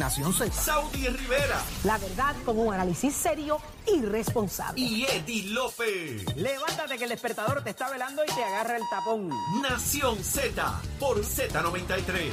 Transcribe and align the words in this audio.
Nación 0.00 0.32
Z. 0.32 0.50
Saudi 0.50 1.06
Rivera 1.08 1.62
La 1.84 1.98
verdad 1.98 2.34
con 2.46 2.58
un 2.58 2.72
análisis 2.72 3.14
serio 3.14 3.58
y 3.86 4.00
responsable. 4.00 4.80
y 4.80 5.04
Eddie 5.04 5.42
Lofe. 5.50 6.24
Levántate 6.36 6.96
que 6.96 7.04
el 7.04 7.10
despertador 7.10 7.62
te 7.62 7.68
está 7.68 7.90
velando 7.90 8.22
y 8.24 8.28
te 8.34 8.42
agarra 8.42 8.76
el 8.78 8.82
tapón. 8.90 9.28
Nación 9.60 10.16
Z 10.24 10.80
por 10.98 11.18
Z93. 11.22 12.30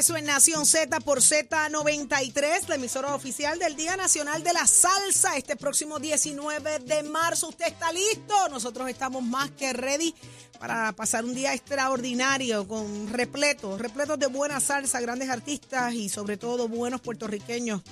Regreso 0.00 0.16
en 0.16 0.24
Nación 0.24 0.64
Z 0.64 0.98
por 1.00 1.18
Z93, 1.18 2.68
la 2.68 2.76
emisora 2.76 3.14
oficial 3.14 3.58
del 3.58 3.76
Día 3.76 3.98
Nacional 3.98 4.42
de 4.42 4.54
la 4.54 4.66
Salsa, 4.66 5.36
este 5.36 5.56
próximo 5.56 5.98
19 5.98 6.78
de 6.78 7.02
marzo. 7.02 7.48
¿Usted 7.48 7.66
está 7.66 7.92
listo? 7.92 8.48
Nosotros 8.48 8.88
estamos 8.88 9.22
más 9.22 9.50
que 9.50 9.74
ready 9.74 10.14
para 10.58 10.92
pasar 10.92 11.26
un 11.26 11.34
día 11.34 11.52
extraordinario 11.52 12.66
con 12.66 13.12
repletos, 13.12 13.78
repletos 13.78 14.18
de 14.18 14.28
buena 14.28 14.58
salsa, 14.58 15.02
grandes 15.02 15.28
artistas 15.28 15.92
y 15.92 16.08
sobre 16.08 16.38
todo 16.38 16.66
buenos 16.66 17.02
puertorriqueños 17.02 17.82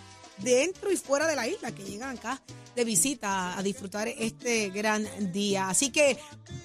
dentro 0.40 0.90
y 0.92 0.96
fuera 0.96 1.26
de 1.26 1.36
la 1.36 1.46
isla 1.46 1.72
que 1.72 1.84
llegan 1.84 2.16
acá 2.16 2.40
de 2.74 2.84
visita 2.84 3.58
a 3.58 3.62
disfrutar 3.62 4.06
este 4.06 4.70
gran 4.70 5.04
día. 5.32 5.68
Así 5.68 5.90
que 5.90 6.16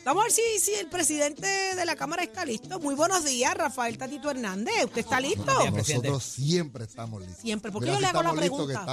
vamos 0.05 0.21
a 0.21 0.25
ver 0.25 0.31
si, 0.31 0.41
si 0.59 0.73
el 0.75 0.87
presidente 0.87 1.47
de 1.47 1.85
la 1.85 1.95
Cámara 1.95 2.23
está 2.23 2.45
listo. 2.45 2.79
Muy 2.79 2.93
buenos 2.93 3.25
días, 3.25 3.53
Rafael 3.55 3.97
Tatito 3.97 4.29
Hernández. 4.29 4.85
¿Usted 4.85 5.01
está 5.01 5.19
listo? 5.19 5.71
Nosotros 5.71 6.23
siempre 6.23 6.83
estamos 6.83 7.21
listos. 7.21 7.41
Siempre. 7.41 7.71
¿Por 7.71 7.81
qué 7.81 7.89
Mira 7.89 7.95
yo 7.95 8.01
le 8.01 8.07
hago 8.07 8.23
la 8.23 8.33
pregunta? 8.33 8.85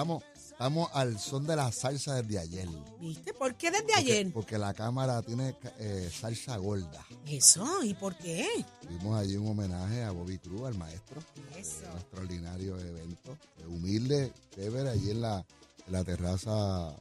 Estamos, 0.60 0.91
al 0.92 1.19
son 1.19 1.46
de 1.46 1.56
la 1.56 1.73
salsa 1.73 2.16
desde 2.23 2.38
ayer. 2.38 2.68
¿Viste? 3.01 3.32
¿Por 3.32 3.55
qué 3.55 3.70
desde 3.70 3.84
Porque- 3.84 3.98
ayer? 3.98 4.32
Porque, 4.32 4.59
la 4.59 4.74
cámara 4.74 5.23
tiene 5.23 5.56
eh, 5.78 6.10
salsa 6.12 6.59
gorda. 6.59 7.02
Eso, 7.27 7.82
¿y 7.82 7.95
por 7.95 8.15
qué? 8.16 8.46
Tuvimos 8.82 9.18
allí 9.18 9.37
un 9.37 9.49
homenaje 9.49 10.02
a 10.02 10.10
Bobby 10.10 10.37
Cruz, 10.38 10.66
al 10.66 10.74
maestro. 10.76 11.23
Eso. 11.57 11.84
Eh, 11.84 11.88
un 11.90 11.99
extraordinario 11.99 12.79
evento. 12.79 13.38
eh, 13.59 13.66
humilde, 13.68 14.32
chévere, 14.54 14.90
allí 14.90 15.10
en 15.12 15.23
la, 15.23 15.38
en 15.87 15.93
la 15.95 16.04
terraza 16.04 16.95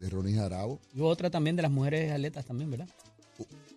de 0.00 0.08
Ronnie 0.08 0.34
Jarabo. 0.34 0.80
Y 0.94 1.00
hubo 1.00 1.08
otra 1.08 1.28
también 1.30 1.56
de 1.56 1.62
las 1.62 1.70
mujeres 1.70 2.10
atletas 2.12 2.46
también, 2.46 2.70
¿verdad? 2.70 2.88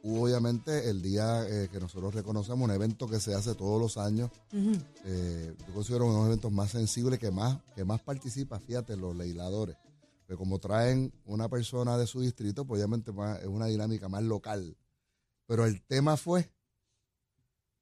Hubo 0.10 0.24
obviamente 0.24 0.90
el 0.90 1.02
día 1.02 1.46
eh, 1.50 1.68
que 1.70 1.82
nosotros 1.82 2.14
reconocemos, 2.16 2.64
un 2.70 2.74
evento 2.74 3.08
que 3.10 3.20
se 3.20 3.34
hace 3.34 3.56
todos 3.56 3.78
los 3.82 3.98
años. 3.98 4.32
Eh, 5.04 5.54
yo 5.68 5.74
considero 5.74 6.06
uno 6.06 6.14
de 6.14 6.20
los 6.20 6.28
eventos 6.28 6.50
más 6.52 6.72
sensibles 6.72 7.20
que 7.20 7.30
más, 7.30 7.60
que 7.76 7.84
más 7.84 8.02
participa, 8.02 8.58
fíjate, 8.58 8.96
los 8.96 9.14
legisladores. 9.18 9.76
Pero 10.26 10.38
como 10.40 10.60
traen 10.60 11.12
una 11.26 11.50
persona 11.50 11.98
de 11.98 12.08
su 12.08 12.22
distrito, 12.22 12.64
pues 12.66 12.80
obviamente 12.80 13.12
más- 13.12 13.42
es 13.42 13.48
una 13.48 13.66
dinámica 13.66 14.08
más 14.08 14.24
local. 14.24 14.78
Pero 15.46 15.66
el 15.66 15.82
tema 15.86 16.16
fue 16.16 16.50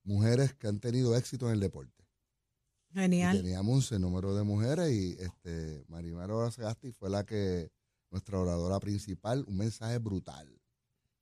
mujeres 0.04 0.56
que 0.56 0.68
han 0.68 0.80
tenido 0.80 1.16
éxito 1.16 1.46
en 1.48 1.54
el 1.54 1.60
deporte. 1.60 1.92
Y 2.90 3.00
Genial. 3.02 3.38
teníamos 3.38 3.92
un 3.92 4.02
número 4.02 4.34
de 4.36 4.42
mujeres 4.44 4.92
y 4.92 5.12
este 5.20 5.86
Marimar 5.90 6.30
Sagasti 6.52 6.92
fue 6.92 7.12
la 7.12 7.24
que, 7.24 7.70
nuestra 8.10 8.40
oradora 8.40 8.80
principal, 8.80 9.44
un 9.48 9.58
mensaje 9.58 9.98
brutal, 10.00 10.55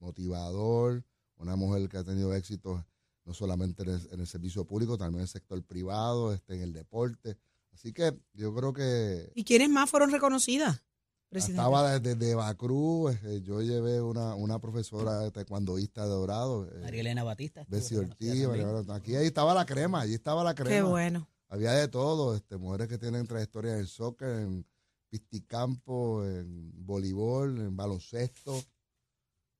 motivador, 0.04 1.04
una 1.38 1.56
mujer 1.56 1.90
que 1.90 1.98
ha 1.98 2.04
tenido 2.04 2.34
éxito 2.36 2.86
no 3.26 3.34
solamente 3.34 3.84
en 3.84 3.90
el, 3.90 4.02
en 4.12 4.20
el 4.20 4.28
servicio 4.28 4.66
público, 4.66 4.98
también 4.98 5.20
en 5.20 5.22
el 5.24 5.28
sector 5.28 5.64
privado, 5.64 6.34
este, 6.34 6.56
en 6.56 6.62
el 6.62 6.74
deporte. 6.74 7.38
Así 7.74 7.94
que 7.94 8.14
yo 8.34 8.54
creo 8.54 8.74
que 8.74 9.32
¿Y 9.34 9.44
quiénes 9.44 9.70
más 9.70 9.90
fueron 9.90 10.12
reconocidas? 10.12 10.84
presidente? 11.30 11.62
estaba 11.62 11.98
desde 11.98 12.16
de 12.16 12.36
Bacruz, 12.36 13.16
eh, 13.24 13.42
yo 13.44 13.62
llevé 13.62 14.02
una, 14.02 14.36
una 14.36 14.60
profesora 14.60 15.32
taekwondoísta 15.32 16.04
de 16.04 16.10
Dorado, 16.10 16.68
eh, 16.68 16.80
María 16.82 17.02
Elena 17.02 17.24
Batista. 17.24 17.66
Bessie 17.68 17.98
Ortiz, 17.98 18.46
aquí 18.90 19.16
ahí 19.16 19.26
estaba 19.26 19.54
la 19.56 19.66
crema, 19.66 20.02
allí 20.02 20.14
estaba 20.14 20.44
la 20.44 20.54
crema. 20.54 20.70
Qué 20.70 20.82
bueno. 20.84 21.28
Había 21.50 21.72
de 21.72 21.88
todo, 21.88 22.36
este, 22.36 22.58
mujeres 22.58 22.88
que 22.88 22.98
tienen 22.98 23.26
trayectoria 23.26 23.78
en 23.78 23.88
soccer, 23.88 24.40
en 24.40 24.66
pisticampo, 25.10 26.26
en 26.26 26.72
voleibol, 26.86 27.60
en 27.60 27.76
baloncesto. 27.76 28.64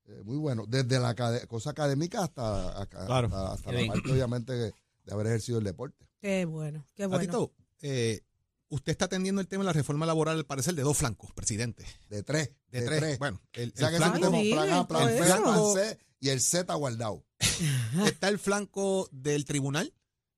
Eh, 0.06 0.22
muy 0.22 0.36
bueno, 0.36 0.64
desde 0.68 0.98
la 1.00 1.14
cosa 1.46 1.70
académica 1.70 2.24
hasta, 2.24 2.82
acá- 2.82 3.06
Claro. 3.06 3.34
hasta, 3.34 3.72
la 3.72 3.78
bien. 3.78 3.92
parte, 3.92 4.12
obviamente, 4.12 4.52
de, 4.52 4.74
haber 5.10 5.26
ejercido 5.28 5.58
el 5.58 5.64
deporte. 5.64 6.06
Qué 6.20 6.44
bueno. 6.44 6.86
Qué 6.94 7.06
bueno. 7.06 7.20
Tatito, 7.20 7.52
eh, 7.80 8.20
usted 8.68 8.92
está 8.92 9.06
atendiendo 9.06 9.40
el 9.40 9.48
tema 9.48 9.62
de 9.62 9.66
la 9.66 9.72
reforma 9.72 10.04
laboral, 10.04 10.36
al 10.36 10.46
parecer, 10.46 10.74
de 10.74 10.82
dos 10.82 10.96
flancos, 10.98 11.32
presidente. 11.32 11.84
De 12.08 12.22
tres. 12.22 12.50
De, 12.68 12.82
tres. 12.82 13.18
Bueno, 13.18 13.40
el, 13.52 13.72
o 13.74 13.78
sea 13.78 13.88
el 13.88 13.94
que 13.94 13.98
flanco, 13.98 14.18
plan 14.30 14.72
A, 14.72 14.88
plan 14.88 15.06
B, 15.06 15.16
plan 15.16 15.74
C 15.74 15.98
y 16.20 16.28
el 16.28 16.40
Z 16.40 16.72
guardado. 16.74 17.24
está 18.06 18.28
el 18.28 18.38
flanco 18.38 19.08
del 19.12 19.44
tribunal, 19.44 19.94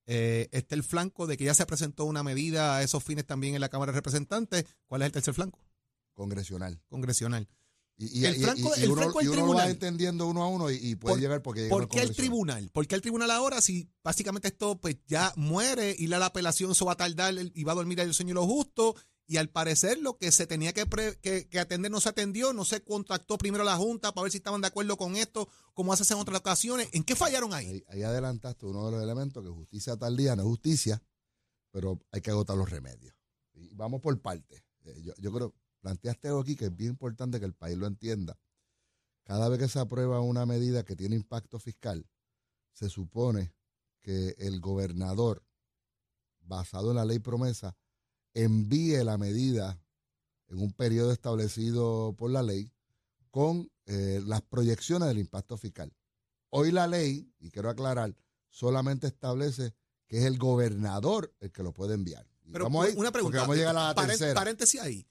eh, 0.06 0.48
está 0.52 0.74
el 0.74 0.84
flanco 0.84 1.26
de 1.26 1.36
que 1.36 1.44
ya 1.44 1.54
se 1.54 1.66
presentó 1.66 2.04
una 2.04 2.22
medida 2.22 2.76
a 2.76 2.82
esos 2.82 3.02
fines 3.02 3.26
también 3.26 3.54
en 3.54 3.60
la 3.60 3.68
Cámara 3.68 3.92
de 3.92 3.96
Representantes. 3.96 4.64
¿Cuál 4.86 5.02
es 5.02 5.06
el 5.06 5.12
tercer 5.12 5.34
flanco? 5.34 5.60
Congresional. 6.12 6.80
Congresional. 6.88 7.48
Y, 7.98 8.20
y- 8.20 8.24
El 8.26 8.36
y- 8.36 8.40
flanco- 8.44 8.72
y 8.76 8.82
el 8.82 8.90
uno, 8.90 9.02
flanco 9.02 9.18
del 9.20 9.26
y 9.26 9.28
uno 9.30 9.36
lo 9.36 9.42
va 9.42 9.48
tribunal. 9.52 9.70
entendiendo 9.70 10.26
uno 10.26 10.42
a 10.42 10.48
uno 10.48 10.70
y, 10.70 10.74
y 10.76 10.94
puede 10.96 11.14
Por- 11.14 11.20
llegar 11.20 11.42
porque 11.42 11.68
¿Por 11.68 11.88
qué 11.88 12.02
el 12.02 12.14
tribunal? 12.14 12.68
¿Por 12.70 12.86
qué 12.86 12.94
el 12.94 13.00
tribunal 13.00 13.30
ahora 13.30 13.60
si 13.62 13.88
básicamente 14.04 14.48
esto 14.48 14.78
pues 14.78 14.98
ya 15.06 15.32
muere 15.36 15.94
y 15.98 16.06
la, 16.08 16.18
la 16.18 16.26
apelación 16.26 16.74
se 16.74 16.84
va 16.84 16.92
a 16.92 16.96
tardar 16.96 17.34
y 17.54 17.64
va 17.64 17.72
a 17.72 17.76
dormir 17.76 17.98
el 18.00 18.12
sueño 18.12 18.30
de 18.30 18.34
lo 18.34 18.46
justo? 18.46 18.94
Y 19.28 19.38
al 19.38 19.48
parecer 19.48 19.98
lo 19.98 20.18
que 20.18 20.30
se 20.30 20.46
tenía 20.46 20.72
que, 20.72 20.86
pre- 20.86 21.18
que, 21.20 21.48
que 21.48 21.58
atender 21.58 21.90
no 21.90 22.00
se 22.00 22.10
atendió, 22.10 22.52
no 22.52 22.64
se 22.64 22.82
contactó 22.84 23.36
primero 23.38 23.62
a 23.62 23.66
la 23.66 23.76
Junta 23.76 24.12
para 24.12 24.22
ver 24.24 24.30
si 24.30 24.36
estaban 24.38 24.60
de 24.60 24.68
acuerdo 24.68 24.96
con 24.96 25.16
esto, 25.16 25.48
como 25.74 25.92
hace 25.92 26.04
en 26.14 26.20
otras 26.20 26.38
ocasiones. 26.38 26.88
¿En 26.92 27.02
qué 27.02 27.16
fallaron 27.16 27.52
ahí? 27.52 27.66
Ahí, 27.66 27.84
ahí 27.88 28.02
adelantaste 28.04 28.66
uno 28.66 28.86
de 28.86 28.92
los 28.92 29.02
elementos 29.02 29.42
que 29.42 29.50
justicia 29.50 29.96
tal 29.96 30.16
día 30.16 30.36
no 30.36 30.42
es 30.42 30.46
justicia, 30.48 31.02
pero 31.72 31.98
hay 32.12 32.20
que 32.20 32.30
agotar 32.30 32.56
los 32.56 32.70
remedios. 32.70 33.16
Y 33.54 33.74
vamos 33.74 34.00
por 34.00 34.20
partes. 34.20 34.62
Eh, 34.84 35.00
Yo, 35.02 35.12
yo 35.18 35.32
creo, 35.32 35.54
planteaste 35.90 36.26
algo 36.26 36.40
aquí 36.40 36.56
que 36.56 36.64
es 36.64 36.76
bien 36.76 36.90
importante 36.90 37.38
que 37.38 37.46
el 37.46 37.54
país 37.54 37.76
lo 37.78 37.86
entienda. 37.86 38.36
Cada 39.22 39.48
vez 39.48 39.60
que 39.60 39.68
se 39.68 39.78
aprueba 39.78 40.20
una 40.20 40.44
medida 40.44 40.84
que 40.84 40.96
tiene 40.96 41.14
impacto 41.14 41.60
fiscal, 41.60 42.04
se 42.72 42.88
supone 42.88 43.54
que 44.00 44.34
el 44.38 44.58
gobernador, 44.60 45.44
basado 46.40 46.90
en 46.90 46.96
la 46.96 47.04
ley 47.04 47.20
promesa, 47.20 47.76
envíe 48.34 49.00
la 49.04 49.16
medida 49.16 49.80
en 50.48 50.58
un 50.60 50.72
periodo 50.72 51.12
establecido 51.12 52.14
por 52.18 52.32
la 52.32 52.42
ley 52.42 52.68
con 53.30 53.70
eh, 53.86 54.20
las 54.26 54.42
proyecciones 54.42 55.06
del 55.06 55.18
impacto 55.18 55.56
fiscal. 55.56 55.92
Hoy 56.50 56.72
la 56.72 56.88
ley, 56.88 57.32
y 57.38 57.50
quiero 57.52 57.70
aclarar, 57.70 58.12
solamente 58.48 59.06
establece 59.06 59.72
que 60.08 60.18
es 60.18 60.24
el 60.24 60.36
gobernador 60.36 61.32
el 61.38 61.52
que 61.52 61.62
lo 61.62 61.72
puede 61.72 61.94
enviar. 61.94 62.26
Y 62.42 62.50
Pero 62.50 62.64
vamos 62.64 62.86
ahí, 62.86 62.94
una 62.96 63.12
pregunta. 63.12 63.38
vamos 63.38 63.54
a 63.54 63.58
llegar 63.58 63.76
a 63.76 63.88
la 63.88 63.94
paren- 63.94 64.08
tercera. 64.08 64.34
Paréntesis 64.34 64.80
ahí. 64.80 65.06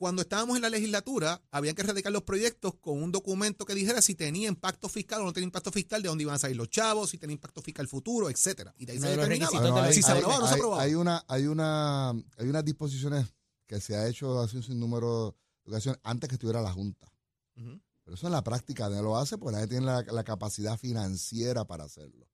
Cuando 0.00 0.22
estábamos 0.22 0.56
en 0.56 0.62
la 0.62 0.70
legislatura, 0.70 1.42
había 1.50 1.74
que 1.74 1.82
radicar 1.82 2.10
los 2.10 2.22
proyectos 2.22 2.72
con 2.80 3.02
un 3.02 3.12
documento 3.12 3.66
que 3.66 3.74
dijera 3.74 4.00
si 4.00 4.14
tenía 4.14 4.48
impacto 4.48 4.88
fiscal 4.88 5.20
o 5.20 5.24
no 5.24 5.34
tenía 5.34 5.44
impacto 5.44 5.70
fiscal, 5.70 6.00
de 6.00 6.08
dónde 6.08 6.22
iban 6.24 6.36
a 6.36 6.38
salir 6.38 6.56
los 6.56 6.70
chavos, 6.70 7.10
si 7.10 7.18
tenía 7.18 7.34
impacto 7.34 7.60
fiscal 7.60 7.86
futuro, 7.86 8.30
etcétera. 8.30 8.72
Y 8.78 8.86
de 8.86 8.92
ahí 8.92 8.98
se 8.98 9.08
determinaba 9.08 9.82
la 9.82 9.92
si 9.92 10.00
se 10.02 10.10
hay, 10.12 10.18
aprobaba 10.20 10.38
o 10.38 10.40
no 10.40 10.46
se 10.46 10.54
hay- 10.54 10.58
aprobaba. 10.58 10.82
hay 10.82 10.94
una, 10.94 11.22
hay 11.28 11.46
una, 11.46 12.08
hay 12.12 12.48
unas 12.48 12.64
disposiciones 12.64 13.26
que 13.66 13.78
se 13.78 13.94
ha 13.94 14.08
hecho 14.08 14.40
hace 14.40 14.56
un 14.56 14.62
sinnúmero 14.62 15.36
de 15.66 15.70
ocasiones 15.72 16.00
antes 16.02 16.28
que 16.30 16.36
estuviera 16.36 16.62
la 16.62 16.72
Junta. 16.72 17.12
Pero 17.54 18.14
eso 18.14 18.26
en 18.26 18.32
la 18.32 18.42
práctica 18.42 18.88
nadie 18.88 19.02
lo 19.02 19.18
hace 19.18 19.36
porque 19.36 19.52
nadie 19.56 19.66
tiene 19.68 19.84
la, 19.84 20.02
la 20.02 20.24
capacidad 20.24 20.78
financiera 20.78 21.66
para 21.66 21.84
hacerlo. 21.84 22.26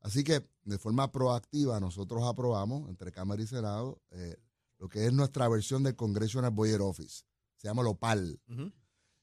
Así 0.00 0.24
que 0.24 0.48
de 0.64 0.78
forma 0.78 1.12
proactiva 1.12 1.78
nosotros 1.78 2.22
aprobamos 2.24 2.88
entre 2.88 3.12
Cámara 3.12 3.42
y 3.42 3.46
Senado 3.46 4.00
eh, 4.12 4.34
lo 4.82 4.88
que 4.88 5.06
es 5.06 5.12
nuestra 5.12 5.48
versión 5.48 5.84
del 5.84 5.94
Congressional 5.94 6.50
Boyer 6.50 6.80
Office. 6.80 7.22
Se 7.54 7.68
llama 7.68 7.84
LOPAL. 7.84 8.40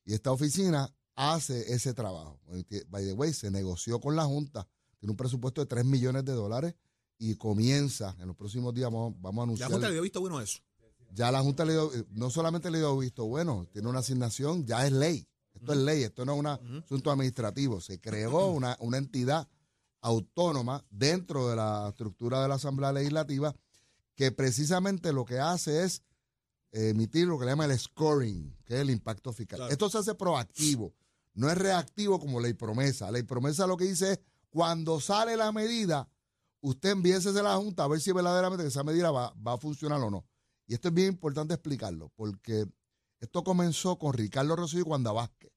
Y 0.06 0.14
esta 0.14 0.32
oficina 0.32 0.90
hace 1.16 1.74
ese 1.74 1.94
trabajo. 1.94 2.40
By 2.88 3.06
the 3.06 3.12
way, 3.12 3.34
se 3.34 3.52
negoció 3.52 4.00
con 4.00 4.16
la 4.16 4.24
Junta. 4.24 4.66
Tiene 5.00 5.12
un 5.12 5.18
presupuesto 5.18 5.60
de 5.60 5.68
3 5.68 5.84
millones 5.84 6.24
de 6.24 6.32
dólares 6.32 6.76
y 7.18 7.36
comienza 7.36 8.16
en 8.20 8.28
los 8.28 8.38
próximos 8.38 8.74
días. 8.74 8.90
Vamos, 8.90 9.16
vamos 9.20 9.34
a 9.34 9.36
La 9.36 9.44
anunciar. 9.44 9.70
Junta 9.70 9.88
le 9.88 9.92
había 9.92 10.02
visto 10.02 10.22
bueno 10.22 10.40
eso. 10.40 10.60
Ya 11.12 11.30
la 11.30 11.42
Junta 11.42 11.66
le 11.66 11.74
dio, 11.74 11.94
eh, 11.94 12.06
no 12.12 12.30
solamente 12.30 12.72
le 12.72 12.78
dio 12.78 12.98
visto 12.98 13.26
bueno, 13.26 13.68
tiene 13.74 13.90
una 13.90 14.00
asignación, 14.00 14.66
ya 14.66 14.88
es 14.88 14.94
ley. 14.94 15.28
Esto 15.54 15.74
es 15.74 15.80
ley, 15.80 16.04
esto 16.04 16.24
no 16.24 16.36
es 16.36 16.40
un 16.40 16.48
asunto 16.48 17.12
administrativo. 17.12 17.82
Se 17.82 18.00
creó 18.00 18.48
una, 18.48 18.78
una 18.80 18.98
entidad 18.98 19.46
autónoma 20.00 20.86
dentro 20.90 21.50
de 21.50 21.58
la 21.58 21.90
estructura 21.90 22.42
de 22.42 22.48
la 22.48 22.56
Asamblea 22.56 22.94
Legislativa 22.94 23.54
que 24.20 24.34
precisamente 24.34 25.14
lo 25.14 25.24
que 25.24 25.40
hace 25.40 25.86
es 25.86 26.04
emitir 26.74 27.26
lo 27.26 27.40
que 27.40 27.46
le 27.46 27.52
llama 27.52 27.64
el 27.64 27.80
scoring, 27.80 28.54
que 28.66 28.74
es 28.74 28.82
el 28.82 28.90
impacto 28.90 29.32
fiscal. 29.32 29.60
Claro. 29.60 29.72
Esto 29.72 29.90
se 29.90 29.98
hace 29.98 30.14
proactivo, 30.14 30.94
no 31.36 31.50
es 31.50 31.58
reactivo 31.58 32.20
como 32.20 32.42
ley 32.42 32.52
promesa. 32.52 33.10
Ley 33.12 33.24
promesa 33.24 33.66
lo 33.66 33.78
que 33.78 33.86
dice 33.86 34.12
es, 34.12 34.20
cuando 34.50 35.00
sale 35.00 35.38
la 35.38 35.54
medida, 35.54 36.10
usted 36.60 36.90
envíese 36.90 37.30
a 37.30 37.42
la 37.42 37.56
Junta 37.56 37.86
a 37.86 37.88
ver 37.88 38.02
si 38.02 38.12
verdaderamente 38.12 38.68
esa 38.68 38.84
medida 38.84 39.10
va, 39.10 39.34
va 39.36 39.54
a 39.54 39.58
funcionar 39.58 40.02
o 40.02 40.10
no. 40.10 40.28
Y 40.68 40.74
esto 40.74 40.90
es 40.90 40.94
bien 40.94 41.08
importante 41.08 41.54
explicarlo, 41.54 42.12
porque 42.18 42.68
Esto 43.20 43.44
comenzó 43.44 43.98
con 43.98 44.14
Ricardo 44.14 44.56
Rosselló 44.56 44.84
y 44.86 44.90
Wanda 44.90 45.12
Vázquez. 45.12 45.52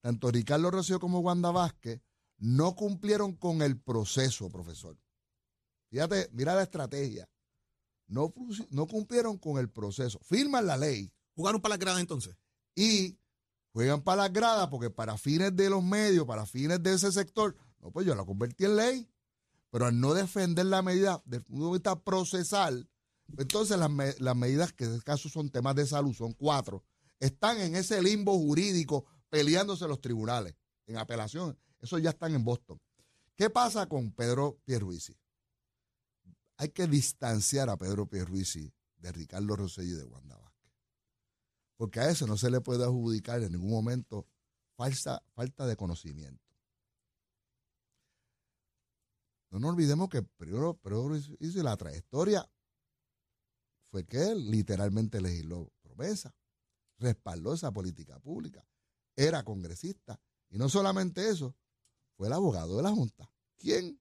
Tanto 0.00 0.30
Ricardo 0.30 0.70
Rosselló 0.70 1.00
como 1.00 1.20
Wanda 1.20 1.50
Vázquez 1.50 2.00
no 2.38 2.76
cumplieron 2.76 3.34
con 3.34 3.62
el 3.62 3.80
proceso, 3.80 4.48
profesor. 4.50 4.96
Fíjate, 5.90 6.28
mira 6.32 6.54
la 6.54 6.62
estrategia. 6.62 7.28
No, 8.08 8.32
no 8.70 8.86
cumplieron 8.86 9.38
con 9.38 9.58
el 9.58 9.68
proceso. 9.70 10.18
Firman 10.22 10.66
la 10.66 10.76
ley 10.76 11.12
¿Jugaron 11.36 11.60
para 11.60 11.74
las 11.74 11.78
gradas 11.78 12.00
entonces? 12.00 12.34
y 12.74 13.16
juegan 13.72 14.02
para 14.02 14.22
las 14.22 14.32
gradas 14.32 14.68
porque 14.68 14.90
para 14.90 15.16
fines 15.18 15.54
de 15.54 15.70
los 15.70 15.84
medios, 15.84 16.24
para 16.26 16.46
fines 16.46 16.82
de 16.82 16.94
ese 16.94 17.12
sector, 17.12 17.54
no, 17.80 17.90
pues 17.92 18.06
yo 18.06 18.14
la 18.16 18.24
convertí 18.24 18.64
en 18.64 18.76
ley. 18.76 19.08
Pero 19.70 19.86
al 19.86 20.00
no 20.00 20.14
defender 20.14 20.66
la 20.66 20.80
medida 20.82 21.22
desde 21.26 21.36
el 21.38 21.42
punto 21.44 21.66
de 21.66 21.72
vista 21.72 22.00
procesal, 22.00 22.88
entonces 23.36 23.76
las, 23.78 23.90
me- 23.90 24.14
las 24.18 24.34
medidas, 24.34 24.72
que 24.72 24.84
en 24.84 24.92
este 24.94 25.04
caso 25.04 25.28
son 25.28 25.50
temas 25.50 25.76
de 25.76 25.86
salud, 25.86 26.14
son 26.14 26.32
cuatro, 26.32 26.82
están 27.20 27.60
en 27.60 27.76
ese 27.76 28.00
limbo 28.02 28.36
jurídico 28.38 29.04
peleándose 29.28 29.86
los 29.86 30.00
tribunales, 30.00 30.54
en 30.86 30.96
apelación. 30.96 31.56
Eso 31.80 31.98
ya 31.98 32.10
están 32.10 32.34
en 32.34 32.44
Boston. 32.44 32.80
¿Qué 33.36 33.50
pasa 33.50 33.86
con 33.86 34.10
Pedro 34.12 34.58
Pierruisi? 34.64 35.14
Hay 36.58 36.70
que 36.70 36.86
distanciar 36.86 37.70
a 37.70 37.76
Pedro 37.76 38.06
Pierruisi 38.06 38.72
de 38.98 39.12
Ricardo 39.12 39.56
Rosselló 39.56 39.94
y 39.94 39.98
de 39.98 40.04
Wanda 40.04 40.36
Vázquez. 40.36 40.72
Porque 41.76 42.00
a 42.00 42.10
ese 42.10 42.26
no 42.26 42.36
se 42.36 42.50
le 42.50 42.60
puede 42.60 42.84
adjudicar 42.84 43.42
en 43.42 43.52
ningún 43.52 43.70
momento 43.70 44.26
falsa, 44.76 45.22
falta 45.34 45.66
de 45.66 45.76
conocimiento. 45.76 46.44
No 49.50 49.60
nos 49.60 49.70
olvidemos 49.70 50.08
que 50.08 50.22
primero 50.22 50.76
Pedro 50.76 51.16
hizo 51.16 51.62
la 51.62 51.76
trayectoria 51.76 52.48
fue 53.90 54.04
que 54.04 54.30
él 54.30 54.50
literalmente 54.50 55.20
legisló 55.20 55.72
promesa, 55.80 56.34
respaldó 56.98 57.54
esa 57.54 57.72
política 57.72 58.18
pública, 58.18 58.66
era 59.16 59.44
congresista 59.44 60.20
y 60.50 60.58
no 60.58 60.68
solamente 60.68 61.28
eso, 61.28 61.54
fue 62.16 62.26
el 62.26 62.32
abogado 62.32 62.76
de 62.76 62.82
la 62.82 62.90
Junta. 62.90 63.30
¿Quién 63.56 63.98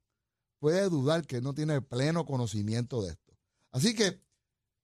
puede 0.60 0.90
dudar 0.90 1.26
que 1.26 1.42
no 1.42 1.54
tiene 1.54 1.82
pleno 1.82 2.26
conocimiento 2.26 3.02
de 3.04 3.12
esto? 3.12 3.38
Así 3.72 3.94
que 3.96 4.22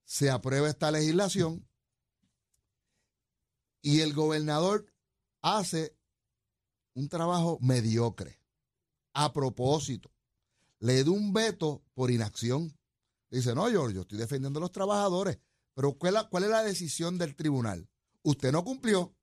se 0.05 0.29
aprueba 0.29 0.69
esta 0.69 0.91
legislación 0.91 1.67
y 3.81 4.01
el 4.01 4.13
gobernador 4.13 4.85
hace 5.41 5.95
un 6.93 7.09
trabajo 7.09 7.57
mediocre. 7.61 8.39
A 9.13 9.31
propósito, 9.33 10.11
le 10.79 11.03
da 11.03 11.11
un 11.11 11.33
veto 11.33 11.83
por 11.93 12.09
inacción. 12.11 12.75
Dice, 13.29 13.53
no, 13.55 13.69
yo, 13.69 13.89
yo 13.89 14.01
estoy 14.01 14.17
defendiendo 14.17 14.59
a 14.59 14.61
los 14.61 14.71
trabajadores, 14.71 15.39
pero 15.73 15.93
¿cuál, 15.97 16.15
es 16.15 16.21
la- 16.21 16.29
cuál 16.29 16.43
es 16.43 16.49
la 16.49 16.63
decisión 16.63 17.17
del 17.17 17.35
tribunal? 17.35 17.87
Usted 18.23 18.51
no 18.51 18.63
cumplió. 18.63 19.15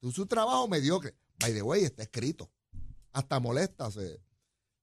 Tú 0.00 0.12
su 0.12 0.26
trabajo 0.26 0.68
mediocre. 0.68 1.16
By 1.38 1.52
the 1.54 1.62
way, 1.62 1.84
está 1.84 2.02
escrito. 2.02 2.50
Hasta 3.12 3.40
molesta, 3.40 3.90
se, 3.90 4.20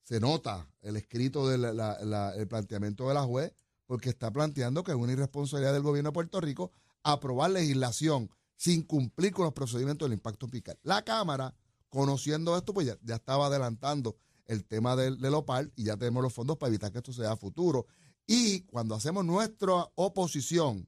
se 0.03 0.19
nota 0.19 0.67
el 0.81 0.97
escrito 0.97 1.47
del 1.47 1.65
el 1.65 2.47
planteamiento 2.47 3.07
de 3.07 3.13
la 3.13 3.23
juez, 3.23 3.53
porque 3.85 4.09
está 4.09 4.31
planteando 4.31 4.83
que 4.83 4.91
es 4.91 4.97
una 4.97 5.13
irresponsabilidad 5.13 5.73
del 5.73 5.81
gobierno 5.81 6.09
de 6.09 6.13
Puerto 6.13 6.41
Rico 6.41 6.71
aprobar 7.03 7.51
legislación 7.51 8.29
sin 8.55 8.83
cumplir 8.83 9.33
con 9.33 9.45
los 9.45 9.53
procedimientos 9.53 10.07
del 10.07 10.13
impacto 10.13 10.47
fiscal. 10.47 10.77
La 10.83 11.03
Cámara, 11.03 11.53
conociendo 11.89 12.57
esto, 12.57 12.73
pues 12.73 12.87
ya, 12.87 12.97
ya 13.01 13.15
estaba 13.15 13.47
adelantando 13.47 14.15
el 14.45 14.65
tema 14.65 14.95
del, 14.95 15.19
del 15.19 15.33
OPAL 15.33 15.71
y 15.75 15.85
ya 15.85 15.97
tenemos 15.97 16.23
los 16.23 16.33
fondos 16.33 16.57
para 16.57 16.69
evitar 16.69 16.91
que 16.91 16.99
esto 16.99 17.13
sea 17.13 17.31
a 17.31 17.37
futuro. 17.37 17.87
Y 18.25 18.61
cuando 18.61 18.95
hacemos 18.95 19.25
nuestra 19.25 19.89
oposición, 19.95 20.87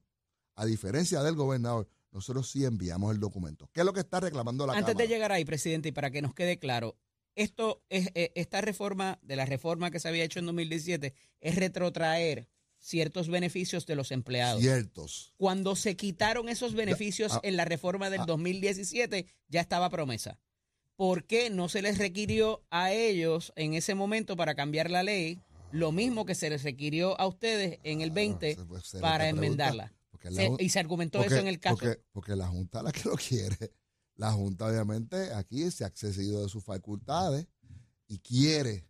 a 0.54 0.64
diferencia 0.64 1.22
del 1.22 1.34
gobernador, 1.34 1.88
nosotros 2.12 2.50
sí 2.50 2.64
enviamos 2.64 3.12
el 3.12 3.20
documento. 3.20 3.68
¿Qué 3.72 3.80
es 3.80 3.86
lo 3.86 3.92
que 3.92 4.00
está 4.00 4.20
reclamando 4.20 4.66
la 4.66 4.72
Antes 4.72 4.94
Cámara? 4.94 5.06
de 5.06 5.08
llegar 5.08 5.32
ahí, 5.32 5.44
presidente, 5.44 5.90
y 5.90 5.92
para 5.92 6.10
que 6.10 6.22
nos 6.22 6.32
quede 6.32 6.58
claro, 6.58 6.96
esto 7.36 7.82
es 7.90 8.10
eh, 8.14 8.32
esta 8.34 8.60
reforma 8.60 9.18
de 9.22 9.36
la 9.36 9.44
reforma 9.46 9.90
que 9.90 10.00
se 10.00 10.08
había 10.08 10.24
hecho 10.24 10.38
en 10.40 10.46
2017 10.46 11.14
es 11.40 11.54
retrotraer 11.54 12.48
ciertos 12.78 13.28
beneficios 13.28 13.86
de 13.86 13.96
los 13.96 14.10
empleados. 14.10 14.60
Ciertos. 14.60 15.34
Cuando 15.36 15.76
se 15.76 15.96
quitaron 15.96 16.48
esos 16.48 16.74
beneficios 16.74 17.32
ah, 17.34 17.40
en 17.42 17.56
la 17.56 17.64
reforma 17.64 18.10
del 18.10 18.22
ah. 18.22 18.26
2017, 18.26 19.26
ya 19.48 19.60
estaba 19.60 19.90
promesa. 19.90 20.38
¿Por 20.96 21.24
qué 21.24 21.50
no 21.50 21.68
se 21.68 21.82
les 21.82 21.98
requirió 21.98 22.64
a 22.70 22.92
ellos 22.92 23.52
en 23.56 23.74
ese 23.74 23.94
momento 23.94 24.36
para 24.36 24.54
cambiar 24.54 24.90
la 24.90 25.02
ley 25.02 25.38
lo 25.72 25.92
mismo 25.92 26.24
que 26.24 26.34
se 26.34 26.48
les 26.48 26.62
requirió 26.62 27.20
a 27.20 27.26
ustedes 27.26 27.80
en 27.82 28.00
el 28.00 28.10
20 28.12 28.56
Ah, 28.58 28.64
pues, 28.66 28.86
se- 28.86 29.00
para 29.00 29.24
pregunta, 29.24 29.44
enmendarla? 29.46 29.92
la 30.22 30.56
y 30.58 30.70
se 30.70 30.78
argumentó 30.78 31.18
porque- 31.18 31.34
eso 31.34 31.42
en 31.42 31.48
el 31.48 31.60
caso. 31.60 31.76
Porque, 31.76 32.00
porque 32.12 32.34
la 32.36 32.48
Junta 32.48 32.78
es 32.78 32.84
la 32.84 32.92
que 32.92 33.08
lo 33.08 33.16
quiere. 33.16 33.72
La 34.16 34.32
Junta, 34.32 34.66
obviamente, 34.66 35.32
aquí 35.34 35.70
se 35.70 35.84
ha 35.84 35.88
accedido 35.88 36.42
de 36.42 36.48
sus 36.48 36.64
facultades 36.64 37.46
y 38.08 38.18
quiere 38.18 38.88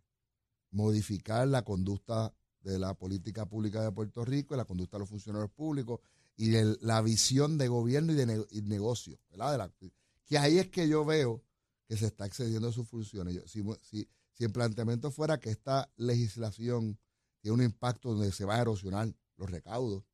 modificar 0.71 1.49
la 1.49 1.63
conducta 1.63 2.35
de 2.61 2.79
la 2.79 2.95
política 2.95 3.47
pública 3.47 3.83
de 3.83 3.93
Puerto 3.93 4.25
Rico 4.25 4.55
y 4.55 4.57
la 4.59 4.65
conducta 4.65 4.97
de 4.97 5.01
los 5.01 5.09
funcionarios 5.09 5.51
públicos 5.51 6.01
y 6.37 6.55
el- 6.55 6.79
la 6.83 7.01
visión 7.01 7.59
de 7.59 7.69
gobierno 7.69 8.13
y 8.13 8.17
de 8.17 8.27
negocio. 8.63 9.19
De 9.31 9.37
que 10.27 10.39
ahí 10.39 10.59
es 10.59 10.69
que 10.69 10.89
yo 10.89 11.05
veo 11.05 11.43
que 11.89 11.97
se 11.97 12.07
está 12.07 12.27
excediendo 12.27 12.67
de 12.67 12.73
sus 12.73 12.89
funciones. 12.89 13.41
Si, 13.47 13.63
si, 13.83 14.09
si 14.33 14.45
el 14.45 14.51
planteamiento 14.53 15.11
fuera 15.11 15.39
que 15.39 15.51
esta 15.51 15.91
legislación 15.97 16.99
tiene 17.41 17.55
un 17.55 17.63
impacto 17.63 18.13
donde 18.13 18.33
se 18.33 18.45
va 18.45 18.57
a 18.57 18.61
erosionar 18.63 19.15
los 19.37 19.51
recaudos, 19.51 20.05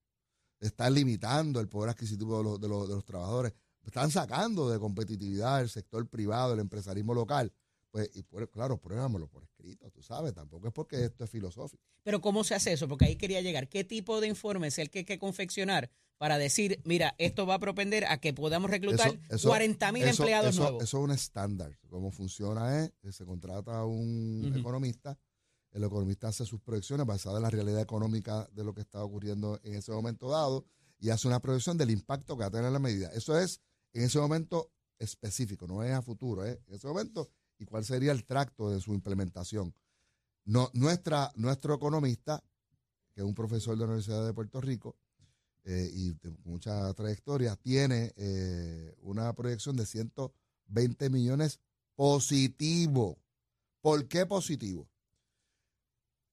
está 0.61 0.89
limitando 0.91 1.59
el 1.61 1.69
poder 1.69 1.91
adquisitivo 1.91 2.39
de 2.39 2.45
los, 2.45 2.61
de 2.61 2.69
los, 2.69 2.89
de 2.89 2.95
los 2.95 3.05
trabajadores, 3.05 3.53
están 3.85 4.11
sacando 4.11 4.69
de 4.71 4.79
competitividad 4.79 5.61
el 5.61 5.69
sector 5.69 6.07
privado, 6.09 6.55
el 6.55 6.61
empresarismo 6.61 7.15
local. 7.15 7.53
Pues, 7.91 8.09
y 8.15 8.23
por- 8.23 8.49
claro, 8.51 8.79
pruébamelo 8.79 9.29
por 9.29 9.43
escrito, 9.45 9.91
tú 9.91 10.03
sabes, 10.03 10.33
tampoco 10.33 10.67
es 10.67 10.73
porque 10.73 11.05
esto 11.05 11.25
es 11.25 11.31
filosófico. 11.31 11.83
Pero 12.03 12.23
¿cómo 12.23 12.43
se 12.43 12.55
hace 12.55 12.73
eso? 12.73 12.89
Porque 12.89 13.05
ahí 13.05 13.17
quería 13.17 13.43
llegar. 13.43 13.69
¿Qué 13.69 13.85
tipo 13.85 14.21
de 14.23 14.29
informe 14.29 14.69
es 14.69 14.79
el 14.79 14.89
que 14.89 15.01
hay 15.01 15.05
que 15.05 15.19
confeccionar 15.19 15.91
para 16.17 16.39
decir, 16.39 16.81
mira, 16.85 17.15
esto 17.19 17.45
va 17.47 17.55
a 17.55 17.59
propender 17.59 18.07
a 18.07 18.19
que 18.19 18.33
podamos 18.33 18.71
reclutar 18.71 19.09
Eso- 19.09 19.19
eso- 19.35 19.49
40 19.49 19.93
mil 19.93 20.05
Eso- 20.05 20.23
empleados 20.23 20.51
eso- 20.55 20.63
nuevos? 20.63 20.83
Eso 20.85 20.97
es 20.99 21.05
un 21.05 21.11
estándar. 21.11 21.79
Cómo 21.91 22.11
funciona 22.11 22.83
es 22.85 22.93
que 23.03 23.13
se 23.13 23.27
contrata 23.27 23.81
a 23.81 23.85
un 23.85 24.55
economista, 24.57 25.19
el 25.73 25.85
economista 25.85 26.29
hace 26.29 26.47
sus 26.47 26.61
proyecciones 26.63 27.05
basadas 27.07 27.37
en 27.39 27.43
la 27.43 27.51
realidad 27.51 27.81
económica 27.83 28.49
de 28.53 28.65
lo 28.65 28.73
que 28.73 28.81
está 28.81 29.05
ocurriendo 29.05 29.61
en 29.65 29.75
ese 29.75 29.93
momento 29.93 30.31
dado 30.31 30.65
y 30.99 31.11
hace 31.11 31.29
una 31.29 31.41
proyección 31.41 31.77
del 31.77 31.91
impacto 31.91 32.37
que 32.37 32.41
va 32.43 32.47
a 32.47 32.51
tener 32.51 32.73
la 32.73 32.79
medida. 32.79 33.11
Eso 33.13 33.39
es 33.39 33.61
en 33.93 34.05
ese 34.05 34.19
momento 34.19 34.73
específico, 34.99 35.67
no 35.67 35.83
es 35.83 35.93
a 35.93 36.03
futuro, 36.03 36.45
es 36.45 36.59
en 36.67 36.75
ese 36.75 36.87
momento 36.87 37.31
y 37.59 37.65
cuál 37.65 37.85
sería 37.85 38.13
el 38.13 38.25
tracto 38.25 38.71
de 38.71 38.81
su 38.81 38.95
implementación. 38.95 39.75
No, 40.45 40.71
nuestra, 40.75 41.31
nuestro 41.37 41.75
economista, 41.75 42.43
que 43.15 43.21
es 43.21 43.27
un 43.27 43.35
profesor 43.35 43.75
de 43.75 43.81
la 43.81 43.87
Universidad 43.87 44.27
de 44.27 44.35
Puerto 44.35 44.61
Rico 44.61 44.97
eh, 45.65 45.91
y 45.93 46.13
de 46.13 46.31
mucha 46.45 46.93
trayectoria, 46.95 47.57
tiene 47.57 48.13
eh, 48.17 48.95
una 49.03 49.33
proyección 49.35 49.77
de 49.77 49.87
120 49.87 51.11
millones 51.11 51.61
positivo. 51.95 53.19
¿Por 53.81 54.09
qué 54.09 54.27
positivo? 54.27 54.89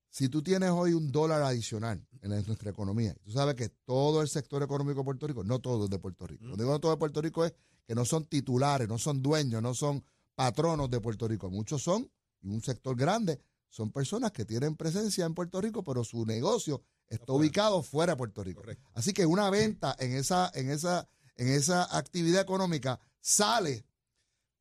Si 0.09 0.27
tú 0.27 0.41
tienes 0.41 0.71
hoy 0.71 0.93
un 0.93 1.11
dólar 1.11 1.41
adicional 1.43 2.05
en 2.21 2.29
nuestra 2.29 2.71
economía, 2.71 3.15
tú 3.23 3.31
sabes 3.31 3.55
que 3.55 3.69
todo 3.69 4.21
el 4.21 4.27
sector 4.27 4.63
económico 4.63 4.99
de 4.99 5.05
Puerto 5.05 5.27
Rico, 5.27 5.43
no 5.43 5.59
todo 5.59 5.85
es 5.85 5.89
de 5.89 5.99
Puerto 5.99 6.25
Rico. 6.25 6.45
Cuando 6.45 6.63
digo 6.63 6.79
todo 6.79 6.91
de 6.91 6.97
Puerto 6.97 7.21
Rico 7.21 7.45
es 7.45 7.53
que 7.85 7.95
no 7.95 8.05
son 8.05 8.25
titulares, 8.25 8.87
no 8.87 8.97
son 8.97 9.21
dueños, 9.21 9.61
no 9.61 9.73
son 9.73 10.03
patronos 10.35 10.89
de 10.89 10.99
Puerto 10.99 11.27
Rico. 11.27 11.49
Muchos 11.49 11.83
son, 11.83 12.09
y 12.41 12.49
un 12.49 12.61
sector 12.61 12.95
grande, 12.95 13.39
son 13.69 13.91
personas 13.91 14.31
que 14.31 14.45
tienen 14.45 14.75
presencia 14.75 15.25
en 15.25 15.35
Puerto 15.35 15.61
Rico, 15.61 15.83
pero 15.83 16.03
su 16.03 16.25
negocio 16.25 16.81
está 17.07 17.33
ubicado 17.33 17.83
fuera 17.83 18.13
de 18.13 18.17
Puerto 18.17 18.43
Rico. 18.43 18.61
Correcto. 18.61 18.89
Así 18.93 19.13
que 19.13 19.25
una 19.25 19.49
venta 19.49 19.95
en 19.99 20.13
esa, 20.13 20.51
en 20.55 20.71
esa, 20.71 21.07
en 21.35 21.49
esa 21.49 21.95
actividad 21.95 22.41
económica 22.41 22.99
sale, 23.21 23.85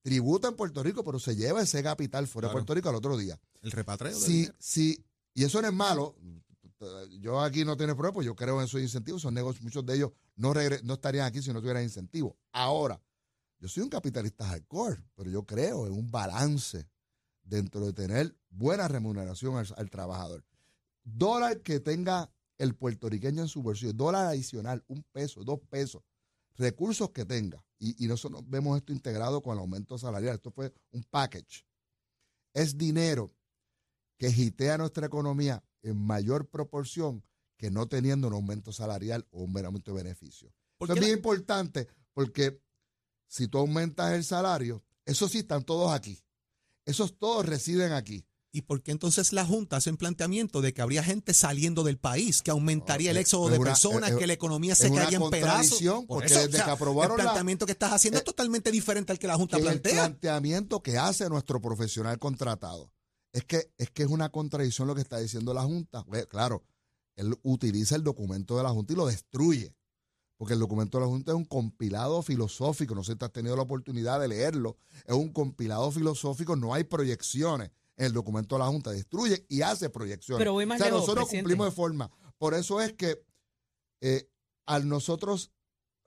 tributa 0.02 0.48
en 0.48 0.56
Puerto 0.56 0.82
Rico, 0.82 1.02
pero 1.04 1.18
se 1.18 1.36
lleva 1.36 1.62
ese 1.62 1.82
capital 1.82 2.26
fuera 2.26 2.48
de. 2.48 2.52
Puerto 2.52 2.74
Rico 2.74 2.88
al 2.90 2.96
otro 2.96 3.16
día. 3.16 3.40
El 3.62 3.70
repatreo. 3.72 4.18
dinero. 4.18 4.54
sí, 4.58 5.04
y 5.38 5.44
eso 5.44 5.62
no 5.62 5.68
es 5.68 5.74
malo. 5.74 6.16
Yo 7.20 7.40
aquí 7.40 7.64
no 7.64 7.76
tiene 7.76 7.94
prueba, 7.94 8.12
pues 8.12 8.26
yo 8.26 8.34
creo 8.34 8.58
en 8.58 8.64
esos 8.64 8.80
incentivos. 8.80 9.22
Son 9.22 9.32
negocios, 9.32 9.62
muchos 9.62 9.86
de 9.86 9.94
ellos 9.94 10.10
no, 10.34 10.52
no 10.82 10.94
estarían 10.94 11.26
aquí 11.26 11.40
si 11.40 11.52
no 11.52 11.60
tuvieran 11.60 11.84
incentivos. 11.84 12.34
Ahora, 12.50 13.00
yo 13.60 13.68
soy 13.68 13.84
un 13.84 13.88
capitalista 13.88 14.48
hardcore, 14.48 15.00
pero 15.14 15.30
yo 15.30 15.44
creo 15.46 15.86
en 15.86 15.92
un 15.92 16.10
balance 16.10 16.88
dentro 17.44 17.86
de 17.86 17.92
tener 17.92 18.36
buena 18.50 18.88
remuneración 18.88 19.56
al, 19.56 19.68
al 19.76 19.90
trabajador. 19.90 20.44
Dólar 21.04 21.60
que 21.60 21.78
tenga 21.78 22.28
el 22.58 22.74
puertorriqueño 22.74 23.42
en 23.42 23.48
su 23.48 23.62
bolsillo, 23.62 23.92
dólar 23.92 24.26
adicional, 24.26 24.82
un 24.88 25.04
peso, 25.12 25.44
dos 25.44 25.60
pesos, 25.70 26.02
recursos 26.56 27.10
que 27.10 27.24
tenga. 27.24 27.64
Y, 27.78 28.04
y 28.04 28.08
nosotros 28.08 28.42
vemos 28.44 28.76
esto 28.76 28.92
integrado 28.92 29.40
con 29.40 29.52
el 29.52 29.60
aumento 29.60 29.98
salarial. 29.98 30.34
Esto 30.34 30.50
fue 30.50 30.74
un 30.90 31.04
package. 31.04 31.64
Es 32.52 32.76
dinero 32.76 33.32
que 34.18 34.32
gitea 34.32 34.76
nuestra 34.78 35.06
economía 35.06 35.62
en 35.82 35.96
mayor 35.96 36.48
proporción 36.48 37.24
que 37.56 37.70
no 37.70 37.86
teniendo 37.88 38.28
un 38.28 38.34
aumento 38.34 38.72
salarial 38.72 39.26
o 39.30 39.42
un 39.42 39.64
aumento 39.64 39.92
de 39.94 40.02
beneficio. 40.02 40.52
¿Por 40.76 40.88
Eso 40.88 40.94
es 40.94 41.00
bien 41.04 41.16
importante 41.18 41.88
Porque 42.12 42.60
si 43.26 43.48
tú 43.48 43.58
aumentas 43.58 44.12
el 44.14 44.24
salario, 44.24 44.82
esos 45.04 45.30
sí 45.32 45.38
están 45.38 45.64
todos 45.64 45.92
aquí. 45.92 46.22
Esos 46.84 47.18
todos 47.18 47.44
residen 47.46 47.92
aquí. 47.92 48.24
¿Y 48.50 48.62
por 48.62 48.82
qué 48.82 48.92
entonces 48.92 49.32
la 49.34 49.44
Junta 49.44 49.76
hace 49.76 49.90
un 49.90 49.98
planteamiento 49.98 50.62
de 50.62 50.72
que 50.72 50.80
habría 50.80 51.02
gente 51.04 51.34
saliendo 51.34 51.84
del 51.84 51.98
país, 51.98 52.40
que 52.42 52.50
aumentaría 52.50 53.10
el 53.10 53.18
éxodo 53.18 53.50
de 53.50 53.58
personas, 53.60 54.12
que 54.16 54.26
la 54.26 54.32
economía 54.32 54.74
se 54.74 54.90
caería 54.90 55.18
en 55.18 55.30
pedazos? 55.30 55.80
porque 56.06 56.26
eso, 56.28 56.40
desde 56.48 56.64
que 56.64 56.70
aprobaron 56.70 57.12
el 57.12 57.18
la- 57.18 57.30
planteamiento 57.32 57.66
que 57.66 57.72
estás 57.72 57.92
haciendo 57.92 58.16
eh, 58.18 58.20
es 58.20 58.24
totalmente 58.24 58.70
diferente 58.70 59.12
al 59.12 59.18
que 59.18 59.26
la 59.26 59.36
Junta 59.36 59.58
que 59.58 59.62
el 59.62 59.68
plantea. 59.68 59.92
planteamiento 60.06 60.82
que 60.82 60.96
hace 60.96 61.28
nuestro 61.28 61.60
profesional 61.60 62.18
contratado. 62.18 62.90
Es 63.38 63.44
que, 63.44 63.70
es 63.78 63.90
que 63.90 64.02
es 64.02 64.08
una 64.08 64.30
contradicción 64.30 64.88
lo 64.88 64.94
que 64.94 65.00
está 65.00 65.18
diciendo 65.18 65.54
la 65.54 65.62
Junta. 65.62 66.02
Pues, 66.04 66.26
claro, 66.26 66.64
él 67.14 67.38
utiliza 67.42 67.94
el 67.94 68.02
documento 68.02 68.56
de 68.56 68.62
la 68.64 68.70
Junta 68.70 68.92
y 68.92 68.96
lo 68.96 69.06
destruye. 69.06 69.74
Porque 70.36 70.54
el 70.54 70.60
documento 70.60 70.98
de 70.98 71.04
la 71.04 71.08
Junta 71.10 71.32
es 71.32 71.36
un 71.36 71.44
compilado 71.44 72.20
filosófico. 72.22 72.94
No 72.94 73.02
sé 73.04 73.12
si 73.12 73.18
te 73.18 73.24
has 73.24 73.32
tenido 73.32 73.54
la 73.56 73.62
oportunidad 73.62 74.20
de 74.20 74.28
leerlo. 74.28 74.76
Es 75.04 75.14
un 75.14 75.32
compilado 75.32 75.90
filosófico. 75.92 76.56
No 76.56 76.74
hay 76.74 76.84
proyecciones 76.84 77.70
en 77.96 78.06
el 78.06 78.12
documento 78.12 78.54
de 78.56 78.60
la 78.60 78.66
Junta. 78.68 78.90
Destruye 78.90 79.44
y 79.48 79.62
hace 79.62 79.88
proyecciones. 79.90 80.38
Pero 80.40 80.52
voy 80.52 80.66
más 80.66 80.76
o 80.76 80.78
sea, 80.78 80.86
lejos, 80.86 81.00
nosotros 81.02 81.24
presidente. 81.26 81.42
cumplimos 81.44 81.66
de 81.66 81.72
forma. 81.76 82.10
Por 82.38 82.54
eso 82.54 82.80
es 82.80 82.92
que 82.94 83.24
eh, 84.00 84.28
al 84.66 84.88
nosotros 84.88 85.50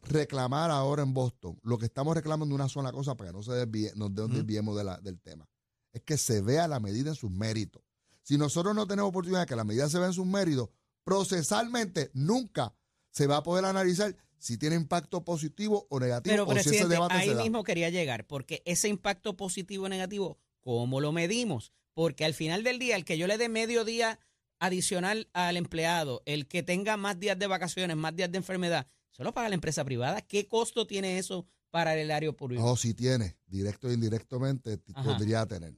reclamar 0.04 0.72
ahora 0.72 1.04
en 1.04 1.14
Boston, 1.14 1.60
lo 1.64 1.78
que 1.78 1.86
estamos 1.86 2.16
reclamando 2.16 2.54
es 2.56 2.60
una 2.60 2.70
sola 2.70 2.92
cosa 2.92 3.16
para 3.16 3.30
que 3.32 3.38
no 3.38 3.44
se 3.44 3.52
desvíe, 3.54 3.92
nos 3.96 4.14
de- 4.16 4.28
desviemos 4.30 4.76
de 4.78 4.84
la- 4.84 5.00
del 5.00 5.20
tema. 5.20 5.48
Es 5.94 6.02
que 6.02 6.18
se 6.18 6.42
vea 6.42 6.68
la 6.68 6.80
medida 6.80 7.10
en 7.10 7.16
sus 7.16 7.32
méritos. 7.32 7.82
Si 8.24 8.38
nosotros 8.38 8.76
no 8.76 8.88
tenemos 8.88 9.10
oportunidad 9.10 9.42
de 9.42 9.46
que 9.48 9.56
la 9.56 9.64
medida 9.64 9.90
se 9.90 9.98
vea 9.98 10.08
en 10.08 10.14
sus 10.14 10.26
méritos, 10.26 10.70
procesalmente 11.04 12.12
nunca 12.14 12.76
se 13.10 13.28
va 13.28 13.38
a 13.38 13.44
poder 13.44 13.66
analizar 13.66 14.16
si 14.38 14.58
tiene 14.58 14.76
impacto 14.76 15.24
positivo 15.24 15.86
o 15.90 16.00
negativo 16.00 16.34
Pero, 16.34 16.46
o 16.46 16.54
si 16.54 16.60
ese 16.60 16.70
presidente, 16.70 16.94
debate 16.96 17.14
ahí 17.14 17.30
se 17.30 17.36
da. 17.36 17.44
mismo 17.44 17.64
quería 17.64 17.90
llegar, 17.90 18.26
porque 18.26 18.64
ese 18.66 18.88
impacto 18.88 19.38
positivo 19.38 19.86
o 19.86 19.90
negativo, 19.90 20.40
¿cómo 20.62 21.00
lo 21.00 21.12
medimos? 21.12 21.72
Porque 21.94 22.26
al 22.26 22.34
final 22.34 22.64
del 22.64 22.80
día, 22.80 22.96
el 22.96 23.06
que 23.06 23.18
yo 23.18 23.28
le 23.28 23.38
dé 23.38 23.50
medio 23.50 23.86
día 23.86 24.20
adicional 24.60 25.30
al 25.34 25.58
empleado, 25.58 26.24
el 26.26 26.48
que 26.48 26.64
tenga 26.64 26.98
más 26.98 27.20
días 27.20 27.38
de 27.38 27.48
vacaciones, 27.48 27.98
más 27.98 28.16
días 28.16 28.32
de 28.32 28.38
enfermedad, 28.38 28.88
solo 29.12 29.34
paga 29.34 29.50
la 29.50 29.56
empresa 29.56 29.84
privada. 29.84 30.22
¿Qué 30.22 30.48
costo 30.48 30.88
tiene 30.88 31.18
eso 31.18 31.46
para 31.70 31.96
el 31.98 32.10
área 32.12 32.32
público? 32.32 32.64
No, 32.64 32.76
si 32.76 32.94
tiene, 32.94 33.38
directo 33.46 33.90
e 33.90 33.94
indirectamente, 33.94 34.80
Ajá. 34.94 35.04
podría 35.04 35.46
tener. 35.46 35.76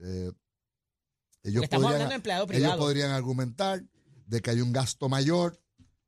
Eh, 0.00 0.32
ellos, 1.42 1.68
podrían, 1.68 2.08
de 2.08 2.56
ellos 2.56 2.76
podrían 2.76 3.10
argumentar 3.10 3.84
de 4.26 4.40
que 4.40 4.50
hay 4.50 4.60
un 4.60 4.72
gasto 4.72 5.08
mayor 5.08 5.60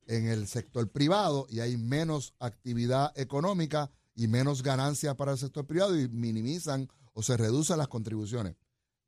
en 0.06 0.28
el 0.28 0.46
sector 0.46 0.90
privado 0.90 1.46
y 1.50 1.60
hay 1.60 1.76
menos 1.76 2.34
actividad 2.38 3.12
económica 3.18 3.90
y 4.14 4.28
menos 4.28 4.62
ganancias 4.62 5.14
para 5.16 5.32
el 5.32 5.38
sector 5.38 5.66
privado 5.66 5.98
y 5.98 6.08
minimizan 6.08 6.88
o 7.12 7.22
se 7.22 7.36
reducen 7.36 7.78
las 7.78 7.88
contribuciones. 7.88 8.56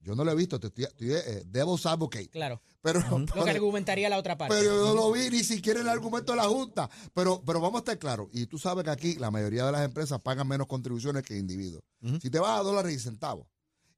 Yo 0.01 0.15
no 0.15 0.25
lo 0.25 0.31
he 0.31 0.35
visto, 0.35 0.61
te 0.61 0.69
estoy, 0.69 0.85
estoy 0.85 1.13
eh, 1.13 1.45
advocate, 1.85 2.29
Claro, 2.29 2.63
pero, 2.81 3.01
lo 3.35 3.45
que 3.45 3.51
argumentaría 3.51 4.09
la 4.09 4.19
otra 4.19 4.39
parte. 4.39 4.55
pero 4.55 4.77
yo 4.77 4.85
no 4.87 4.95
lo 4.95 5.13
vi 5.13 5.29
ni 5.29 5.43
siquiera 5.43 5.81
el 5.81 5.89
argumento 5.89 6.33
de 6.33 6.37
la 6.37 6.45
Junta. 6.45 6.89
Pero, 7.15 7.43
pero 7.45 7.61
vamos 7.61 7.77
a 7.77 7.79
estar 7.81 7.99
claros. 7.99 8.29
Y 8.33 8.47
tú 8.47 8.59
sabes 8.59 8.85
que 8.85 8.91
aquí 8.91 9.15
la 9.17 9.31
mayoría 9.31 9.67
de 9.67 9.73
las 9.73 9.85
empresas 9.85 10.21
pagan 10.21 10.47
menos 10.47 10.69
contribuciones 10.69 11.25
que 11.25 11.37
individuos. 11.37 11.83
Si 12.23 12.31
te 12.31 12.39
vas 12.39 12.61
a 12.61 12.63
dólares 12.63 12.95
y 12.95 12.99
centavos 13.01 13.47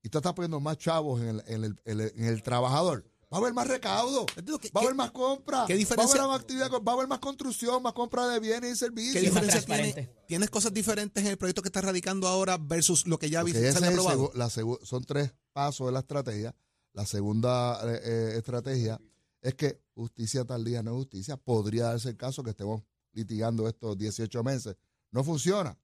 y 0.03 0.09
tú 0.09 0.19
estás 0.19 0.33
poniendo 0.35 0.61
más 0.61 0.79
chavos 0.79 1.21
en 1.21 1.29
el, 1.29 1.43
en 1.47 1.65
el- 1.65 1.81
en 1.85 2.01
el- 2.01 2.13
en 2.17 2.25
el 2.25 2.43
trabajador, 2.43 3.05
va 3.33 3.37
a 3.37 3.41
haber 3.41 3.53
más 3.55 3.67
recaudo, 3.69 4.27
Digo, 4.45 4.59
¿qué- 4.59 4.71
va 4.75 4.81
a 4.81 4.85
haber 4.85 4.97
más 4.97 5.11
compra, 5.13 5.65
qué 5.67 5.75
va 5.75 5.77
a 5.77 5.79
diferencia- 5.79 6.17
haber 6.21 6.29
más 6.33 6.41
actividad, 6.41 6.71
va 6.71 6.93
a 6.93 6.95
haber 6.95 7.07
más 7.09 7.19
construcción, 7.21 7.83
más 7.83 7.93
compra 7.93 8.27
de 8.29 8.41
bienes 8.41 8.73
y 8.73 8.77
servicios. 8.77 9.15
¿Qué 9.15 9.21
diferencia 9.21 9.63
tiene? 9.63 10.11
¿Tienes 10.27 10.51
cosas 10.51 10.73
diferentes 10.73 11.23
en 11.25 11.31
el 11.31 11.39
proyecto 11.39 11.63
que 11.63 11.69
estás 11.69 11.85
radicando 11.85 12.27
ahora 12.29 12.57
versus 12.59 13.07
lo 13.07 13.19
que 13.19 13.31
ya 13.31 13.41
Porque 13.43 13.53
vi- 13.59 13.67
ese 13.67 13.73
se 13.73 13.79
había 13.79 13.91
es 13.91 13.95
el 13.95 14.01
aprobado? 14.01 14.33
la 14.35 14.51
son 14.51 15.05
tres 15.05 15.33
pasos 15.53 15.87
de 15.87 15.93
la 15.93 16.01
estrategia. 16.01 16.55
La 16.93 17.07
segunda 17.07 17.79
eh, 17.85 18.01
eh, 18.03 18.33
estrategia 18.39 19.01
es 19.43 19.55
que 19.55 19.81
justicia 19.95 20.45
tal 20.45 20.65
día 20.65 20.83
no 20.83 20.91
es 20.91 20.97
justicia. 20.97 21.37
Podría 21.37 21.85
darse 21.85 22.09
el 22.09 22.17
caso 22.17 22.43
que 22.43 22.51
estemos 22.51 22.83
litigando 23.13 23.69
estos 23.69 23.97
18 23.97 24.43
meses. 24.43 24.77
No 25.13 25.23
funciona. 25.25 25.77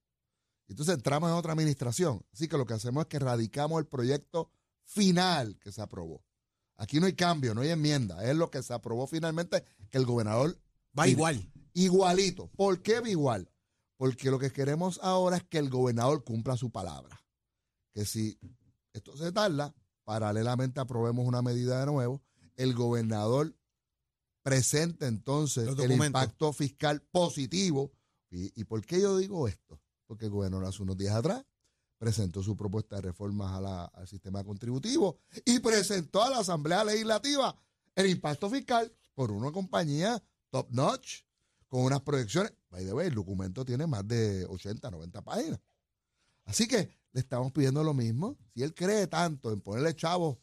Entonces 0.68 0.94
entramos 0.94 1.30
en 1.30 1.37
otra 1.37 1.52
administración. 1.52 2.25
Así 2.32 2.49
que 2.49 2.58
lo 2.58 2.66
que 2.66 2.75
hacemos 2.75 3.02
es 3.02 3.08
que 3.08 3.18
radicamos 3.18 3.78
el 3.78 3.87
proyecto 3.87 4.50
final 4.85 5.58
que 5.61 5.73
se 5.73 5.82
aprobó. 5.82 6.25
Aquí 6.76 7.00
no 7.00 7.06
hay 7.06 7.14
cambio, 7.14 7.54
no 7.54 7.62
hay 7.62 7.70
enmienda. 7.70 8.25
Es 8.28 8.37
lo 8.37 8.50
que 8.50 8.62
se 8.62 8.75
aprobó 8.75 9.06
finalmente 9.06 9.64
que 9.90 9.99
el 9.99 10.04
gobernador 10.06 10.61
Va 10.99 11.08
igual. 11.08 11.50
igualito. 11.75 12.49
¿Por 12.56 12.82
qué 12.82 13.00
va 13.00 13.08
igual? 13.08 13.50
Porque 13.96 14.30
lo 14.30 14.38
que 14.38 14.50
queremos 14.50 14.99
ahora 15.02 15.38
es 15.38 15.44
que 15.44 15.58
el 15.58 15.70
gobernador 15.70 16.25
cumpla 16.25 16.56
su 16.56 16.70
palabra. 16.70 17.23
Que 17.92 18.04
si 18.04 18.38
esto 18.92 19.16
se 19.16 19.32
tarda, 19.32 19.75
paralelamente 20.04 20.80
aprobemos 20.80 21.26
una 21.26 21.42
medida 21.42 21.80
de 21.80 21.87
nuevo, 21.87 22.23
el 22.56 22.75
gobernador 22.75 23.54
presente 24.42 25.06
entonces 25.06 25.68
el 25.78 25.92
impacto 25.92 26.52
fiscal 26.52 27.02
positivo. 27.11 27.92
¿Y, 28.30 28.61
¿Y 28.61 28.64
por 28.64 28.85
qué 28.85 29.00
yo 29.00 29.16
digo 29.16 29.49
esto? 29.49 29.80
Porque 30.07 30.27
el 30.27 30.31
gobernador 30.31 30.67
hace 30.67 30.83
unos 30.83 30.97
días 30.97 31.15
atrás 31.15 31.45
presentó 31.99 32.43
su 32.43 32.57
propuesta 32.57 32.97
de 32.97 33.03
reformas 33.03 33.91
al 33.95 34.07
sistema 34.07 34.45
contributivo 34.45 35.19
y 35.45 35.59
presentó 35.61 36.23
a 36.23 36.31
la 36.31 36.39
Asamblea 36.39 36.85
Legislativa 36.85 37.57
el 37.95 38.07
impacto 38.11 38.51
fiscal 38.51 38.93
por 39.15 39.33
una 39.33 39.51
compañía 39.51 40.23
top 40.51 40.69
notch, 40.71 41.23
con 41.69 41.83
unas 41.83 42.03
proyecciones. 42.03 42.53
By 42.71 42.85
the 42.85 42.93
way, 42.93 43.09
el 43.09 43.15
documento 43.15 43.65
tiene 43.65 43.87
más 43.87 44.07
de 44.07 44.45
80, 44.45 44.91
90 44.91 45.23
páginas. 45.23 45.61
Así 46.45 46.69
que 46.69 46.91
le 47.13 47.21
estamos 47.21 47.51
pidiendo 47.53 47.83
lo 47.83 47.95
mismo. 47.95 48.37
Si 48.55 48.63
él 48.63 48.75
cree 48.75 49.07
tanto 49.07 49.51
en 49.51 49.61
ponerle 49.61 49.97
chavos 49.97 50.37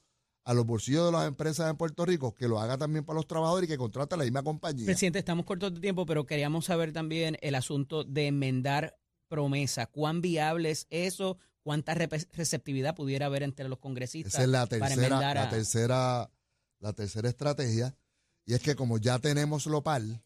a 0.43 0.53
los 0.53 0.65
bolsillos 0.65 1.05
de 1.05 1.12
las 1.13 1.27
empresas 1.27 1.70
en 1.70 1.77
Puerto 1.77 2.05
Rico, 2.05 2.34
que 2.34 2.48
lo 2.48 2.60
haga 2.60 2.77
también 2.77 3.05
para 3.05 3.15
los 3.15 3.27
trabajadores 3.27 3.70
y 3.70 3.72
que 3.72 3.77
contrate 3.77 4.15
a 4.15 4.17
la 4.17 4.25
misma 4.25 4.43
compañía. 4.43 4.86
Presidente, 4.86 5.20
estamos 5.20 5.46
cortos 5.46 5.74
de 5.74 5.79
tiempo, 5.79 6.05
pero 6.05 6.25
queríamos 6.25 6.65
saber 6.65 6.91
también 6.91 7.38
el 7.41 7.55
asunto 7.55 8.03
de 8.03 8.27
enmendar 8.27 8.98
promesa. 9.33 9.87
¿Cuán 9.87 10.21
viable 10.21 10.69
es 10.69 10.85
eso? 10.91 11.39
¿Cuánta 11.63 11.95
receptividad 11.95 12.93
pudiera 12.93 13.25
haber 13.25 13.41
entre 13.41 13.67
los 13.67 13.79
congresistas? 13.79 14.35
Esa 14.35 14.43
es 14.43 14.49
la 14.49 14.67
para 14.67 14.89
tercera, 14.95 15.33
la 15.33 15.49
tercera, 15.49 16.31
la 16.79 16.93
tercera 16.93 17.29
estrategia. 17.29 17.95
Y 18.45 18.53
es 18.53 18.61
que 18.61 18.75
como 18.75 18.99
ya 18.99 19.17
tenemos 19.17 19.65
Lopal 19.65 20.23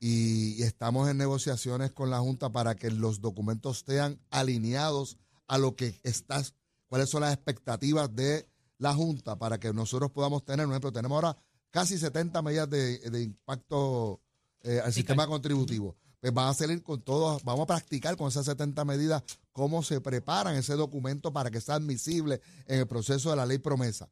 y, 0.00 0.60
y 0.60 0.62
estamos 0.64 1.08
en 1.08 1.18
negociaciones 1.18 1.92
con 1.92 2.10
la 2.10 2.18
Junta 2.18 2.50
para 2.50 2.74
que 2.74 2.90
los 2.90 3.20
documentos 3.20 3.84
sean 3.86 4.20
alineados 4.30 5.16
a 5.46 5.58
lo 5.58 5.76
que 5.76 6.00
estás, 6.02 6.56
cuáles 6.88 7.08
son 7.10 7.20
las 7.20 7.32
expectativas 7.32 8.12
de 8.12 8.48
la 8.78 8.92
Junta 8.92 9.38
para 9.38 9.60
que 9.60 9.72
nosotros 9.72 10.10
podamos 10.10 10.44
tener, 10.44 10.66
por 10.66 10.72
ejemplo, 10.72 10.92
tenemos 10.92 11.14
ahora 11.14 11.36
casi 11.70 11.96
70 11.96 12.42
medidas 12.42 12.68
de, 12.68 12.98
de 12.98 13.22
impacto 13.22 14.20
eh, 14.64 14.80
al 14.82 14.92
sistema 14.92 15.26
contributivo. 15.26 15.94
Pues 16.20 16.32
van 16.32 16.48
a 16.48 16.54
salir 16.54 16.82
con 16.82 17.02
todo, 17.02 17.38
vamos 17.44 17.64
a 17.64 17.66
practicar 17.66 18.16
con 18.16 18.28
esas 18.28 18.46
70 18.46 18.82
medidas 18.86 19.22
cómo 19.52 19.82
se 19.82 20.00
preparan 20.00 20.56
ese 20.56 20.72
documento 20.72 21.34
para 21.34 21.50
que 21.50 21.60
sea 21.60 21.74
admisible 21.74 22.40
en 22.66 22.80
el 22.80 22.86
proceso 22.86 23.28
de 23.28 23.36
la 23.36 23.44
ley 23.44 23.58
promesa. 23.58 24.08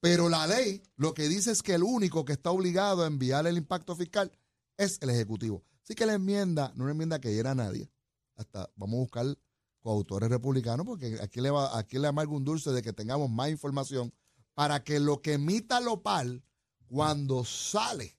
Pero 0.00 0.28
la 0.28 0.44
ley 0.48 0.82
lo 0.96 1.14
que 1.14 1.28
dice 1.28 1.52
es 1.52 1.62
que 1.62 1.74
el 1.74 1.84
único 1.84 2.24
que 2.24 2.32
está 2.32 2.50
obligado 2.50 3.04
a 3.04 3.06
enviar 3.06 3.46
el 3.46 3.56
impacto 3.56 3.94
fiscal 3.94 4.32
es 4.76 4.98
el 5.00 5.10
Ejecutivo. 5.10 5.62
Así 5.84 5.94
que 5.94 6.04
la 6.04 6.14
enmienda, 6.14 6.72
no 6.74 6.82
es 6.82 6.86
una 6.86 6.90
enmienda 6.90 7.20
que 7.20 7.32
hiera 7.32 7.52
a 7.52 7.54
nadie. 7.54 7.88
Hasta 8.34 8.68
vamos 8.74 8.96
a 8.96 9.00
buscar 9.02 9.38
coautores 9.78 10.28
republicanos, 10.28 10.84
porque 10.84 11.16
aquí 11.22 11.40
le 11.40 11.50
va, 11.50 11.78
aquí 11.78 12.00
le 12.00 12.08
amarga 12.08 12.32
un 12.32 12.44
dulce 12.44 12.72
de 12.72 12.82
que 12.82 12.92
tengamos 12.92 13.30
más 13.30 13.50
información 13.50 14.12
para 14.54 14.82
que 14.82 14.98
lo 14.98 15.22
que 15.22 15.34
emita 15.34 15.80
Lopal, 15.80 16.42
cuando 16.88 17.44
sale 17.44 18.16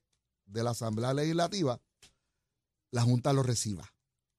de 0.48 0.64
la 0.64 0.72
Asamblea 0.72 1.14
Legislativa, 1.14 1.80
la 2.92 3.02
Junta 3.04 3.34
lo 3.34 3.44
reciba. 3.44 3.94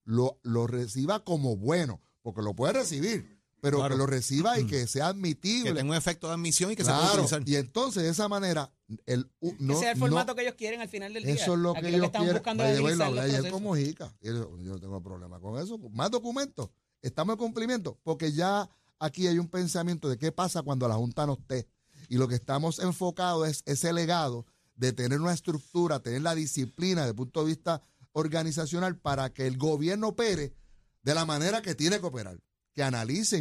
Lo, 0.05 0.39
lo 0.43 0.67
reciba 0.67 1.23
como 1.25 1.57
bueno, 1.57 2.01
porque 2.23 2.43
lo 2.43 2.55
puede 2.55 2.73
recibir, 2.73 3.39
pero 3.61 3.79
Claro. 3.79 3.95
que 3.95 3.99
lo 3.99 4.07
reciba 4.07 4.59
y 4.59 4.67
que 4.67 4.87
sea 4.87 5.09
admitible. 5.09 5.71
Que 5.71 5.77
tenga 5.77 5.91
un 5.91 5.97
efecto 5.97 6.29
de 6.29 6.35
admisión 6.35 6.73
y 6.73 6.77
que 6.77 6.83
se 6.85 6.91
pueda 6.91 7.01
Claro, 7.11 7.23
utilizar. 7.25 7.43
y 7.49 7.57
entonces 7.57 8.03
de 8.05 8.09
esa 8.11 8.29
manera, 8.29 8.73
el, 9.05 9.31
no, 9.59 9.75
Ese 9.75 9.85
es 9.87 9.93
el 9.93 9.99
no- 9.99 10.07
formato 10.07 10.35
que 10.35 10.43
ellos 10.43 10.55
quieren 10.55 10.81
al 10.81 10.89
final 10.89 11.13
del 11.13 11.25
día. 11.25 11.35
eso 11.35 11.53
es 11.55 11.59
lo 11.61 11.73
Aquí 11.73 11.83
que 11.83 11.89
ellos 11.89 12.07
estamos 12.07 12.25
quieren. 12.27 12.43
buscando 12.43 12.65
lo 12.65 13.05
hablé 13.05 13.21
ayer 13.21 13.51
con 13.51 13.63
Mojica. 13.63 14.15
y 14.23 14.27
Yo, 14.29 14.59
yo 14.61 14.73
no 14.73 14.79
tengo 14.81 15.03
problema 15.03 15.39
con 15.41 15.61
eso. 15.63 15.77
Más 15.91 16.11
documentos. 16.11 16.71
Estamos 17.03 17.35
en 17.35 17.39
cumplimiento 17.39 17.99
porque 18.03 18.33
ya 18.33 18.69
aquí 18.99 19.27
hay 19.27 19.39
un 19.39 19.49
pensamiento 19.49 20.09
de 20.09 20.17
qué 20.19 20.33
pasa 20.33 20.63
cuando 20.63 20.89
la 20.89 20.95
Junta 20.95 21.27
no 21.27 21.35
esté. 21.35 21.69
Y 22.09 22.17
lo 22.17 22.27
que 22.29 22.35
estamos 22.37 22.79
enfocados 22.79 23.47
es 23.47 23.63
ese 23.67 23.93
legado 23.93 24.47
de 24.79 24.93
tener 24.93 25.21
una 25.21 25.35
estructura, 25.35 26.01
tener 26.01 26.23
la 26.23 26.35
disciplina 26.35 27.03
desde 27.03 27.11
el 27.11 27.17
punto 27.17 27.41
de 27.41 27.47
vista 27.47 27.83
organizacional 28.13 28.97
para 28.99 29.33
que 29.33 29.47
el 29.47 29.57
gobierno 29.59 30.09
opere 30.09 30.55
de 31.03 31.15
la 31.15 31.25
manera 31.25 31.63
que 31.63 31.75
tiene 31.75 32.01
que 32.01 32.07
operar, 32.07 32.39
que 32.75 32.83
analice 32.83 33.37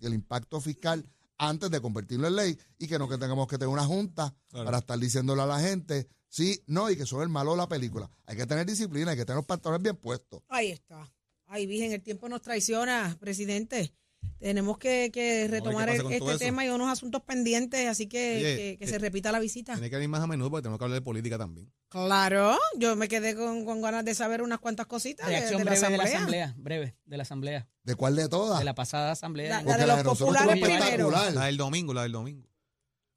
el 0.00 0.14
impacto 0.14 0.60
fiscal 0.60 1.04
antes 1.38 1.70
de 1.70 1.80
convertirlo 1.80 2.28
en 2.28 2.36
ley 2.36 2.58
y 2.78 2.86
que 2.86 2.98
no 2.98 3.08
que 3.08 3.18
tengamos 3.18 3.46
que 3.48 3.58
tener 3.58 3.72
una 3.72 3.84
junta 3.84 4.34
Claro. 4.50 4.64
para 4.66 4.78
estar 4.78 4.98
diciéndole 4.98 5.42
a 5.42 5.46
la 5.46 5.60
gente 5.60 6.08
sí, 6.28 6.62
no 6.66 6.90
y 6.90 6.96
que 6.96 7.06
son 7.06 7.22
el 7.22 7.28
malo 7.28 7.52
de 7.52 7.56
la 7.58 7.68
película. 7.68 8.08
Hay 8.26 8.36
que 8.36 8.46
tener 8.46 8.66
disciplina, 8.66 9.10
hay 9.12 9.16
que 9.16 9.24
tener 9.24 9.36
los 9.36 9.46
pantalones 9.46 9.82
bien 9.82 9.96
puestos. 9.96 10.42
Ahí 10.48 10.70
está. 10.70 11.10
Ay, 11.46 11.66
Virgen, 11.66 11.92
el 11.92 12.02
tiempo 12.02 12.28
nos 12.28 12.40
traiciona, 12.42 13.16
presidente. 13.20 13.94
Tenemos 14.38 14.76
que, 14.76 15.10
que 15.12 15.46
retomar 15.48 15.88
el- 15.88 16.10
este 16.10 16.38
tema 16.38 16.64
y 16.64 16.68
unos 16.68 16.90
asuntos 16.90 17.22
pendientes, 17.22 17.88
así 17.88 18.08
que, 18.08 18.36
Oye, 18.38 18.56
que, 18.56 18.78
que 18.78 18.84
eh, 18.84 18.88
se 18.88 18.98
repita 18.98 19.30
la 19.30 19.38
visita. 19.38 19.74
Tiene 19.74 19.88
que 19.88 19.94
venir 19.96 20.08
más 20.08 20.20
a 20.20 20.26
menudo 20.26 20.50
porque 20.50 20.62
tenemos 20.62 20.78
que 20.80 20.84
hablar 20.84 20.98
de 20.98 21.02
política 21.04 21.38
también. 21.38 21.72
Claro, 21.88 22.58
yo 22.76 22.96
me 22.96 23.06
quedé 23.06 23.36
con, 23.36 23.64
con 23.64 23.80
ganas 23.82 24.04
de 24.04 24.14
saber 24.16 24.42
unas 24.42 24.58
cuantas 24.58 24.86
cositas 24.86 25.26
de, 25.28 25.32
Reacción 25.34 25.58
de 25.58 25.64
la 25.64 25.70
breve 25.70 25.90
de 25.90 25.96
la 25.96 26.04
asamblea. 26.04 26.54
breve, 26.58 26.96
de 27.04 27.16
la 27.16 27.22
asamblea, 27.22 27.68
¿De 27.84 27.94
cuál 27.94 28.16
de 28.16 28.28
todas? 28.28 28.58
de 28.58 28.64
la 28.64 28.74
pasada 28.74 29.12
asamblea. 29.12 29.62
La- 29.62 29.76
de 29.76 29.86
los 29.86 29.96
de 29.98 30.02
populares 30.04 30.52
primero. 30.52 30.74
espectacular. 30.82 31.32
La 31.34 31.44
del 31.46 31.56
domingo, 31.56 31.94
la 31.94 32.02
del 32.02 32.12
domingo. 32.12 32.48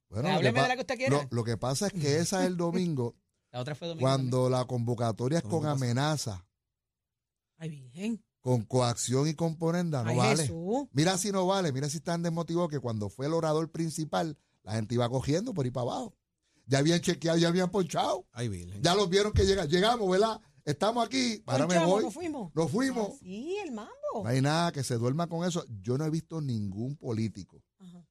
Bueno, 0.10 0.32
lo 0.32 0.40
que 0.40 0.46
de 0.52 0.68
la 0.68 0.76
que 0.76 0.82
usted 0.82 0.96
quiera. 0.98 1.16
Lo, 1.24 1.28
lo 1.32 1.44
que 1.44 1.58
pasa 1.58 1.88
es 1.88 1.94
que 1.94 2.18
esa 2.20 2.42
es 2.42 2.48
el 2.48 2.56
domingo, 2.58 3.16
La 3.52 3.60
otra 3.62 3.74
fue 3.74 3.88
domingo. 3.88 4.06
cuando 4.06 4.48
la 4.50 4.66
convocatoria 4.66 5.40
es 5.40 5.44
con 5.44 5.66
amenaza, 5.66 6.46
Ay, 7.58 7.70
Virgen. 7.70 8.24
Con 8.46 8.62
coacción 8.62 9.28
y 9.28 9.34
con 9.34 9.56
ponenda, 9.56 10.04
no 10.04 10.12
Ay, 10.12 10.18
vale. 10.18 10.44
Jesús. 10.44 10.88
Mira 10.92 11.18
si 11.18 11.32
no 11.32 11.48
vale, 11.48 11.72
mira 11.72 11.90
si 11.90 11.98
están 11.98 12.22
desmotivados 12.22 12.70
que 12.70 12.80
cuando 12.80 13.10
fue 13.10 13.26
el 13.26 13.34
orador 13.34 13.72
principal, 13.72 14.38
la 14.62 14.74
gente 14.74 14.94
iba 14.94 15.10
cogiendo 15.10 15.52
por 15.52 15.66
ahí 15.66 15.72
para 15.72 15.90
abajo. 15.90 16.16
Ya 16.68 16.78
habían 16.78 17.02
chequeado, 17.02 17.40
ya 17.40 17.48
habían 17.48 17.72
ponchado. 17.72 18.28
Ay. 18.32 18.68
Ya 18.82 18.94
los 18.94 19.10
vieron 19.10 19.34
que 19.34 19.48
llega, 19.48 19.66
llegamos, 19.66 20.08
¿verdad? 20.08 20.40
Estamos 20.64 21.04
aquí, 21.04 21.42
ahora 21.48 21.66
me 21.66 21.84
voy. 21.84 22.04
¿Nos 22.04 22.14
fuimos? 22.14 22.54
Nos 22.54 22.70
fuimos. 22.70 23.14
Ah, 23.14 23.18
sí, 23.20 23.58
el 23.66 23.72
mambo. 23.72 23.90
No 24.24 24.28
hay 24.28 24.42
nada 24.42 24.72
que 24.72 24.84
se 24.84 24.94
duerma 24.94 25.26
con 25.26 25.44
eso. 25.44 25.66
Yo 25.82 25.98
no 25.98 26.06
he 26.06 26.12
visto 26.12 26.40
ningún 26.40 26.98
político 26.98 27.64
Ajá. 27.80 28.06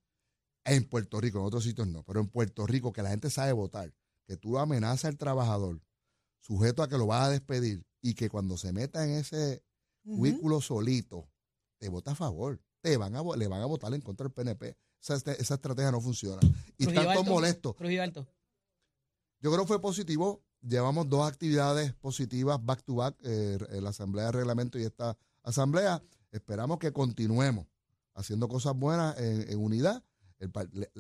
en 0.64 0.82
Puerto 0.88 1.20
Rico, 1.20 1.38
en 1.38 1.44
otros 1.44 1.62
sitios 1.62 1.86
no, 1.86 2.02
pero 2.02 2.18
en 2.18 2.26
Puerto 2.26 2.66
Rico 2.66 2.92
que 2.92 3.04
la 3.04 3.10
gente 3.10 3.30
sabe 3.30 3.52
votar, 3.52 3.94
que 4.26 4.36
tú 4.36 4.58
amenazas 4.58 5.04
al 5.04 5.16
trabajador, 5.16 5.80
sujeto 6.40 6.82
a 6.82 6.88
que 6.88 6.98
lo 6.98 7.06
vas 7.06 7.28
a 7.28 7.30
despedir 7.30 7.86
y 8.02 8.14
que 8.14 8.28
cuando 8.28 8.56
se 8.56 8.72
meta 8.72 9.04
en 9.04 9.12
ese 9.12 9.62
Cubículo 10.04 10.61
solito, 10.61 11.28
te 11.78 11.88
vota 11.88 12.12
a 12.12 12.14
favor. 12.14 12.61
Te 12.80 12.96
van 12.99 13.16
a, 13.16 13.23
le 13.37 13.49
van 13.49 13.62
a 13.62 13.66
votar 13.66 13.92
en 13.94 14.00
contra 14.02 14.25
del 14.25 14.32
PNP. 14.32 14.76
Esa, 15.00 15.14
este- 15.14 15.40
esa 15.40 15.54
estrategia 15.54 15.90
no 15.90 16.00
funciona. 16.00 16.40
Y 16.76 16.84
Trujillo 16.84 17.00
están 17.11 17.25
todos 17.25 17.44
Alto. 17.44 17.75
Trujillo 17.78 18.02
Alto. 18.02 18.26
Yo 19.40 19.50
creo 19.50 19.62
que 19.64 19.68
fue 19.68 19.80
positivo. 19.80 20.42
Llevamos 20.62 21.08
dos 21.08 21.26
actividades 21.28 21.92
positivas 21.94 22.58
back 22.64 22.82
to 22.84 22.94
back, 22.96 23.16
eh, 23.23 23.58
la 23.82 23.90
Asamblea 23.90 24.26
de 24.26 24.32
Reglamento 24.32 24.78
y 24.78 24.84
esta 24.84 25.16
Asamblea. 25.42 26.02
Esperamos 26.30 26.78
que 26.78 26.92
continuemos 26.92 27.66
haciendo 28.14 28.49
cosas 28.49 28.75
buenas 28.75 29.18
en, 29.18 29.50
en 29.50 29.58
unidad. 29.58 30.02
El 30.38 30.50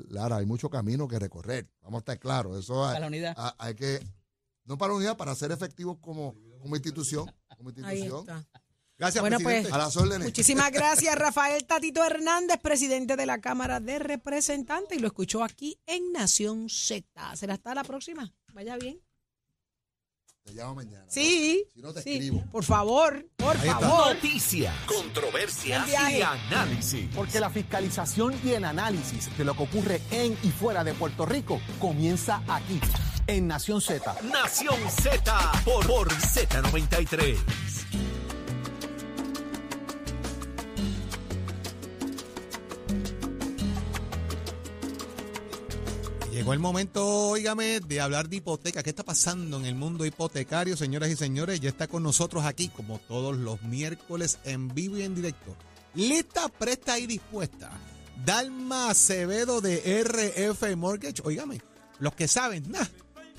Lara, 0.08 0.36
hay 0.36 0.46
mucho 0.46 0.68
camino 0.70 1.08
que 1.08 1.18
recorrer. 1.18 1.68
Vamos 1.82 1.98
a 1.98 2.00
estar 2.00 2.18
claros. 2.18 2.58
Eso 2.58 2.84
hay, 2.84 2.94
Para 2.94 3.00
la 3.00 3.06
unidad. 3.06 3.34
a- 3.36 3.54
hay 3.58 3.74
que, 3.74 4.00
no 4.64 4.76
para 4.78 4.94
unidad, 4.94 5.16
para 5.16 5.34
ser 5.34 5.50
efectivos 5.52 5.98
como, 6.00 6.34
como 6.60 6.76
institución. 6.76 7.30
Como 7.56 7.70
Ahí 7.84 8.00
institución. 8.02 8.20
está. 8.20 8.48
Gracias, 8.96 9.20
Bueno, 9.22 9.38
pues. 9.40 9.70
A 9.72 9.78
las 9.78 9.96
órdenes. 9.96 10.26
Muchísimas 10.26 10.70
gracias, 10.72 11.14
Rafael 11.16 11.64
Tatito 11.66 12.04
Hernández, 12.04 12.58
presidente 12.62 13.16
de 13.16 13.26
la 13.26 13.40
Cámara 13.40 13.80
de 13.80 13.98
Representantes, 13.98 14.96
y 14.96 15.00
lo 15.00 15.08
escuchó 15.08 15.42
aquí 15.42 15.78
en 15.86 16.12
Nación 16.12 16.68
Z. 16.68 17.04
¿Será 17.36 17.54
hasta 17.54 17.74
la 17.74 17.82
próxima? 17.84 18.32
Vaya 18.52 18.76
bien. 18.76 19.00
Te 20.44 20.52
llamo 20.52 20.74
mañana. 20.74 21.06
Sí. 21.08 21.64
Si 21.72 21.80
no 21.80 21.92
te 21.94 22.02
sí. 22.02 22.12
escribo. 22.14 22.44
Por 22.52 22.64
favor, 22.64 23.26
por 23.36 23.56
favor. 23.56 24.14
Noticias, 24.14 24.74
controversias 24.86 25.78
Buen 25.80 25.90
viaje. 25.90 26.18
y 26.18 26.22
análisis. 26.22 27.08
Porque 27.14 27.40
la 27.40 27.48
fiscalización 27.48 28.38
y 28.44 28.50
el 28.50 28.64
análisis 28.64 29.36
de 29.38 29.44
lo 29.44 29.56
que 29.56 29.62
ocurre 29.62 30.02
en 30.10 30.36
y 30.42 30.50
fuera 30.50 30.84
de 30.84 30.92
Puerto 30.92 31.24
Rico 31.24 31.60
comienza 31.80 32.42
aquí, 32.46 32.78
en 33.26 33.46
Nación 33.48 33.80
Z. 33.80 34.14
Nación 34.24 34.76
Z 34.90 35.52
por, 35.64 35.86
por 35.86 36.08
Z93. 36.12 37.38
Llegó 46.44 46.52
el 46.52 46.58
momento, 46.60 47.02
óigame, 47.30 47.80
de 47.80 48.02
hablar 48.02 48.28
de 48.28 48.36
hipoteca. 48.36 48.82
¿Qué 48.82 48.90
está 48.90 49.02
pasando 49.02 49.56
en 49.56 49.64
el 49.64 49.74
mundo 49.74 50.04
hipotecario, 50.04 50.76
señoras 50.76 51.08
y 51.08 51.16
señores? 51.16 51.58
Ya 51.58 51.70
está 51.70 51.88
con 51.88 52.02
nosotros 52.02 52.44
aquí, 52.44 52.68
como 52.68 52.98
todos 52.98 53.34
los 53.34 53.62
miércoles, 53.62 54.38
en 54.44 54.68
vivo 54.68 54.98
y 54.98 55.04
en 55.04 55.14
directo. 55.14 55.56
Lista, 55.94 56.50
presta 56.50 56.98
y 56.98 57.06
dispuesta. 57.06 57.70
Dalma 58.26 58.90
Acevedo 58.90 59.62
de 59.62 60.02
RF 60.04 60.76
Mortgage. 60.76 61.22
Óigame, 61.24 61.62
los 61.98 62.14
que 62.14 62.28
saben, 62.28 62.70
nah, 62.70 62.84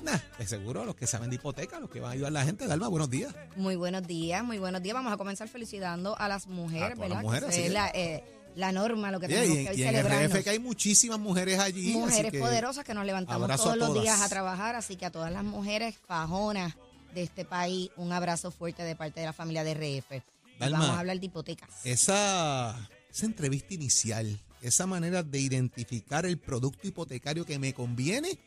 nah, 0.02 0.18
de 0.36 0.46
seguro 0.48 0.84
los 0.84 0.96
que 0.96 1.06
saben 1.06 1.30
de 1.30 1.36
hipoteca, 1.36 1.78
los 1.78 1.90
que 1.90 2.00
van 2.00 2.10
a 2.10 2.14
ayudar 2.14 2.30
a 2.30 2.32
la 2.32 2.44
gente. 2.44 2.66
Dalma, 2.66 2.88
buenos 2.88 3.08
días. 3.08 3.32
Muy 3.54 3.76
buenos 3.76 4.04
días, 4.04 4.42
muy 4.42 4.58
buenos 4.58 4.82
días. 4.82 4.94
Vamos 4.94 5.12
a 5.12 5.16
comenzar 5.16 5.46
felicitando 5.46 6.18
a 6.18 6.26
las 6.26 6.48
mujeres, 6.48 6.98
A 6.98 7.06
las 7.06 7.22
mujeres, 7.22 7.54
Que 7.54 7.68
la, 7.68 7.88
eh, 7.90 8.24
la 8.56 8.72
norma, 8.72 9.10
lo 9.10 9.20
que 9.20 9.28
tenemos 9.28 9.56
y, 9.56 9.64
que 9.64 9.70
hoy 9.70 9.76
y 9.76 9.82
en 9.82 9.88
celebrarnos. 9.88 10.46
Hay 10.46 10.58
muchísimas 10.58 11.18
mujeres 11.18 11.58
allí. 11.60 11.92
mujeres 11.92 12.32
que 12.32 12.40
poderosas 12.40 12.84
que 12.84 12.94
nos 12.94 13.04
levantamos 13.06 13.54
todos 13.56 13.76
los 13.76 14.02
días 14.02 14.20
a 14.20 14.28
trabajar, 14.28 14.74
así 14.74 14.96
que 14.96 15.06
a 15.06 15.12
todas 15.12 15.32
las 15.32 15.44
mujeres 15.44 15.94
fajonas 16.06 16.74
de 17.14 17.22
este 17.22 17.44
país, 17.44 17.90
un 17.96 18.12
abrazo 18.12 18.50
fuerte 18.50 18.82
de 18.82 18.96
parte 18.96 19.20
de 19.20 19.26
la 19.26 19.32
familia 19.32 19.62
de 19.62 19.74
RF. 19.74 20.22
Dalma, 20.58 20.78
vamos 20.78 20.96
a 20.96 21.00
hablar 21.00 21.20
de 21.20 21.26
hipotecas. 21.26 21.68
Esa, 21.84 22.88
esa 23.10 23.26
entrevista 23.26 23.74
inicial, 23.74 24.40
esa 24.62 24.86
manera 24.86 25.22
de 25.22 25.38
identificar 25.38 26.24
el 26.26 26.38
producto 26.38 26.88
hipotecario 26.88 27.44
que 27.44 27.58
me 27.58 27.74
conviene, 27.74 28.38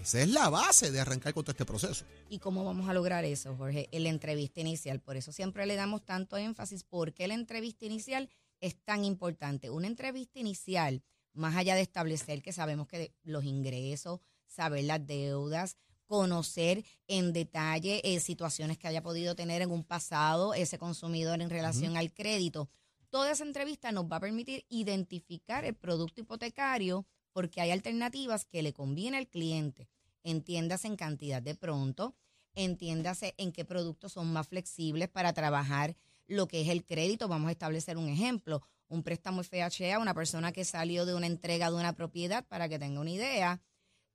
esa 0.00 0.20
es 0.20 0.28
la 0.28 0.48
base 0.48 0.90
de 0.90 1.00
arrancar 1.00 1.32
con 1.32 1.44
todo 1.44 1.52
este 1.52 1.64
proceso. 1.64 2.04
¿Y 2.28 2.40
cómo 2.40 2.64
vamos 2.64 2.88
a 2.88 2.94
lograr 2.94 3.24
eso, 3.24 3.54
Jorge? 3.56 3.88
En 3.92 4.02
la 4.02 4.08
entrevista 4.08 4.60
inicial. 4.60 4.98
Por 4.98 5.16
eso 5.16 5.30
siempre 5.30 5.64
le 5.66 5.76
damos 5.76 6.04
tanto 6.04 6.36
énfasis. 6.36 6.82
¿Por 6.82 7.12
qué 7.12 7.28
la 7.28 7.34
entrevista 7.34 7.86
inicial 7.86 8.28
es 8.62 8.82
tan 8.82 9.04
importante? 9.04 9.68
Una 9.68 9.88
entrevista 9.88 10.38
inicial, 10.38 11.02
más 11.34 11.56
allá 11.56 11.74
de 11.74 11.82
establecer 11.82 12.40
que 12.40 12.52
sabemos 12.52 12.86
que 12.86 13.14
los 13.24 13.44
ingresos, 13.44 14.20
saber 14.46 14.84
las 14.84 15.06
deudas, 15.06 15.76
conocer 16.06 16.84
en 17.08 17.32
detalle 17.32 18.00
eh, 18.04 18.20
situaciones 18.20 18.78
que 18.78 18.86
haya 18.86 19.02
podido 19.02 19.34
tener 19.34 19.62
en 19.62 19.70
un 19.70 19.84
pasado 19.84 20.54
ese 20.54 20.78
consumidor 20.78 21.40
en 21.40 21.50
relación 21.50 21.96
al 21.96 22.12
crédito. 22.12 22.68
Toda 23.10 23.32
esa 23.32 23.44
entrevista 23.44 23.92
nos 23.92 24.04
va 24.04 24.16
a 24.16 24.20
permitir 24.20 24.64
identificar 24.68 25.64
el 25.64 25.74
producto 25.74 26.20
hipotecario 26.20 27.06
porque 27.32 27.60
hay 27.60 27.70
alternativas 27.70 28.44
que 28.44 28.62
le 28.62 28.72
conviene 28.72 29.16
al 29.16 29.28
cliente. 29.28 29.88
Entiéndase 30.22 30.86
en 30.86 30.96
cantidad 30.96 31.42
de 31.42 31.54
pronto, 31.54 32.14
entiéndase 32.54 33.34
en 33.38 33.50
qué 33.50 33.64
productos 33.64 34.12
son 34.12 34.32
más 34.32 34.48
flexibles 34.48 35.08
para 35.08 35.32
trabajar 35.32 35.96
lo 36.32 36.48
que 36.48 36.62
es 36.62 36.68
el 36.68 36.84
crédito. 36.84 37.28
Vamos 37.28 37.48
a 37.48 37.52
establecer 37.52 37.96
un 37.96 38.08
ejemplo, 38.08 38.62
un 38.88 39.02
préstamo 39.02 39.42
FHA, 39.42 39.98
una 39.98 40.14
persona 40.14 40.52
que 40.52 40.64
salió 40.64 41.06
de 41.06 41.14
una 41.14 41.26
entrega 41.26 41.70
de 41.70 41.76
una 41.76 41.94
propiedad, 41.94 42.44
para 42.46 42.68
que 42.68 42.78
tenga 42.78 43.00
una 43.00 43.10
idea, 43.10 43.60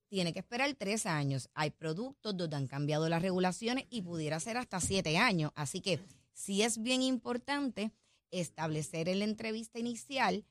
tiene 0.08 0.34
que 0.34 0.40
esperar 0.40 0.74
tres 0.76 1.06
años. 1.06 1.50
Hay 1.54 1.72
productos 1.72 2.36
donde 2.36 2.56
han 2.56 2.68
cambiado 2.68 3.10
las 3.10 3.22
regulaciones 3.22 3.86
y 3.90 4.02
pudiera 4.02 4.40
ser 4.40 4.58
hasta 4.58 4.80
siete 4.80 5.18
años. 5.18 5.52
Así 5.56 5.82
que 5.82 6.00
sí 6.34 6.62
es 6.62 6.82
bien 6.82 7.02
importante 7.02 7.92
establecer 8.32 9.10
en 9.10 9.20
la 9.20 9.26
entrevista 9.26 9.80
inicial 9.80 10.46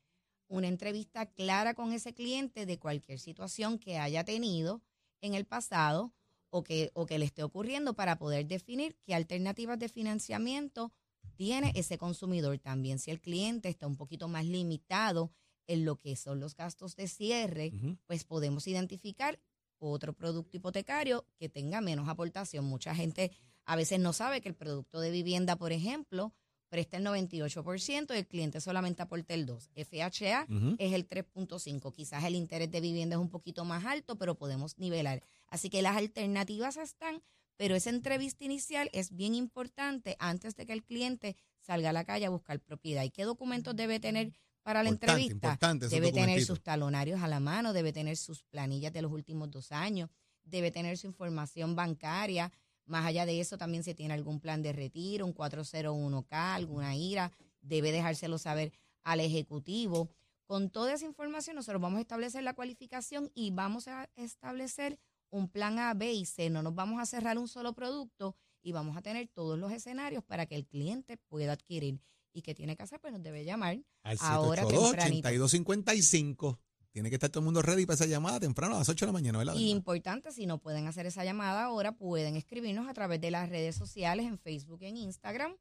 una 0.48 0.68
entrevista 0.68 1.26
clara 1.26 1.74
con 1.74 1.92
ese 1.92 2.14
cliente 2.14 2.66
de 2.66 2.78
cualquier 2.78 3.18
situación 3.18 3.78
que 3.78 3.98
haya 3.98 4.24
tenido 4.24 4.82
en 5.20 5.34
el 5.34 5.44
pasado 5.44 6.12
o 6.50 6.62
que, 6.62 6.90
o 6.94 7.06
que 7.06 7.18
le 7.18 7.24
esté 7.24 7.42
ocurriendo 7.42 7.94
para 7.94 8.16
poder 8.16 8.46
definir 8.46 8.96
qué 9.02 9.14
alternativas 9.14 9.78
de 9.78 9.88
financiamiento 9.88 10.92
tiene 11.34 11.72
ese 11.74 11.98
consumidor 11.98 12.58
también. 12.58 12.98
Si 12.98 13.10
el 13.10 13.20
cliente 13.20 13.68
está 13.68 13.86
un 13.86 13.96
poquito 13.96 14.28
más 14.28 14.44
limitado 14.44 15.30
en 15.66 15.84
lo 15.84 15.96
que 15.96 16.16
son 16.16 16.40
los 16.40 16.54
gastos 16.54 16.96
de 16.96 17.08
cierre, 17.08 17.72
pues 18.06 18.24
podemos 18.24 18.66
identificar 18.66 19.40
otro 19.78 20.12
producto 20.12 20.56
hipotecario 20.56 21.26
que 21.38 21.48
tenga 21.48 21.80
menos 21.80 22.08
aportación. 22.08 22.64
Mucha 22.64 22.94
gente 22.94 23.32
a 23.64 23.76
veces 23.76 23.98
no 23.98 24.12
sabe 24.12 24.40
que 24.40 24.48
el 24.48 24.54
producto 24.54 25.00
de 25.00 25.10
vivienda, 25.10 25.56
por 25.56 25.72
ejemplo, 25.72 26.32
presta 26.68 26.96
el 26.96 27.04
98% 27.04 28.14
y 28.14 28.18
el 28.18 28.26
cliente 28.26 28.60
solamente 28.60 29.02
aporta 29.02 29.34
el 29.34 29.46
2%. 29.46 29.68
FHA 29.84 30.46
es 30.78 30.92
el 30.92 31.08
3.5%. 31.08 31.92
Quizás 31.92 32.24
el 32.24 32.34
interés 32.34 32.70
de 32.70 32.80
vivienda 32.80 33.16
es 33.16 33.20
un 33.20 33.30
poquito 33.30 33.64
más 33.64 33.84
alto, 33.84 34.16
pero 34.16 34.36
podemos 34.36 34.78
nivelar. 34.78 35.22
Así 35.48 35.70
que 35.70 35.82
las 35.82 35.96
alternativas 35.96 36.76
están, 36.76 37.22
pero 37.56 37.74
esa 37.74 37.90
entrevista 37.90 38.44
inicial 38.44 38.90
es 38.92 39.14
bien 39.14 39.34
importante 39.34 40.16
antes 40.18 40.56
de 40.56 40.66
que 40.66 40.72
el 40.72 40.84
cliente 40.84 41.36
salga 41.60 41.90
a 41.90 41.92
la 41.92 42.04
calle 42.04 42.26
a 42.26 42.30
buscar 42.30 42.60
propiedad. 42.60 43.02
¿Y 43.04 43.10
qué 43.10 43.24
documentos 43.24 43.74
debe 43.74 43.98
tener 44.00 44.32
para 44.62 44.82
la 44.82 44.90
Importante, 44.90 45.22
entrevista? 45.22 45.46
importante 45.48 45.88
debe 45.88 46.12
tener 46.12 46.44
sus 46.44 46.62
talonarios 46.62 47.22
a 47.22 47.28
la 47.28 47.40
mano, 47.40 47.72
debe 47.72 47.92
tener 47.92 48.16
sus 48.16 48.42
planillas 48.44 48.92
de 48.92 49.02
los 49.02 49.12
últimos 49.12 49.50
dos 49.50 49.72
años, 49.72 50.10
debe 50.44 50.70
tener 50.70 50.98
su 50.98 51.06
información 51.06 51.74
bancaria. 51.76 52.52
Más 52.84 53.04
allá 53.06 53.26
de 53.26 53.40
eso, 53.40 53.58
también 53.58 53.82
si 53.82 53.94
tiene 53.94 54.14
algún 54.14 54.40
plan 54.40 54.62
de 54.62 54.72
retiro, 54.72 55.26
un 55.26 55.34
401k, 55.34 56.26
alguna 56.54 56.94
IRA, 56.94 57.32
debe 57.60 57.90
dejárselo 57.92 58.38
saber 58.38 58.72
al 59.02 59.20
ejecutivo. 59.20 60.08
Con 60.46 60.70
toda 60.70 60.92
esa 60.94 61.04
información, 61.04 61.56
nosotros 61.56 61.82
vamos 61.82 61.98
a 61.98 62.02
establecer 62.02 62.44
la 62.44 62.54
cualificación 62.54 63.30
y 63.34 63.50
vamos 63.50 63.88
a 63.88 64.08
establecer 64.14 64.98
un 65.30 65.48
plan 65.48 65.78
A, 65.78 65.94
B 65.94 66.12
y 66.12 66.24
C. 66.24 66.50
No 66.50 66.62
nos 66.62 66.74
vamos 66.74 67.00
a 67.00 67.06
cerrar 67.06 67.38
un 67.38 67.48
solo 67.48 67.72
producto 67.72 68.36
y 68.62 68.72
vamos 68.72 68.96
a 68.96 69.02
tener 69.02 69.28
todos 69.28 69.58
los 69.58 69.70
escenarios 69.72 70.24
para 70.24 70.46
que 70.46 70.56
el 70.56 70.66
cliente 70.66 71.16
pueda 71.16 71.52
adquirir. 71.52 72.00
y 72.32 72.42
qué 72.42 72.54
tiene 72.54 72.76
que 72.76 72.82
hacer, 72.82 73.00
pues 73.00 73.12
nos 73.12 73.22
debe 73.22 73.44
llamar 73.44 73.78
Al 74.02 74.18
ahora 74.20 74.62
782 74.62 75.54
8255 75.54 76.58
Tiene 76.90 77.08
que 77.08 77.16
estar 77.16 77.30
todo 77.30 77.40
el 77.40 77.44
mundo 77.46 77.62
ready 77.62 77.86
para 77.86 77.94
esa 77.94 78.06
llamada 78.06 78.40
temprano 78.40 78.74
a 78.74 78.78
las 78.78 78.88
8 78.88 79.06
de 79.06 79.08
la 79.08 79.12
mañana, 79.12 79.38
¿verdad? 79.38 79.54
Y 79.54 79.70
importante, 79.70 80.32
si 80.32 80.46
no 80.46 80.58
pueden 80.58 80.86
hacer 80.86 81.06
esa 81.06 81.24
llamada 81.24 81.64
ahora, 81.64 81.92
pueden 81.92 82.36
escribirnos 82.36 82.88
a 82.88 82.94
través 82.94 83.20
de 83.20 83.30
las 83.30 83.48
redes 83.48 83.74
sociales, 83.76 84.26
en 84.26 84.38
Facebook 84.38 84.82
y 84.82 84.86
en 84.86 84.96
Instagram, 84.96 85.56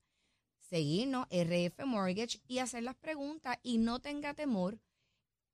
seguirnos, 0.60 1.28
RF 1.30 1.86
Mortgage, 1.86 2.41
y 2.47 2.60
hacer 2.60 2.84
las 2.84 2.95
preguntas 2.95 3.58
y 3.63 3.78
no 3.78 3.99
tenga 3.99 4.34
temor 4.34 4.80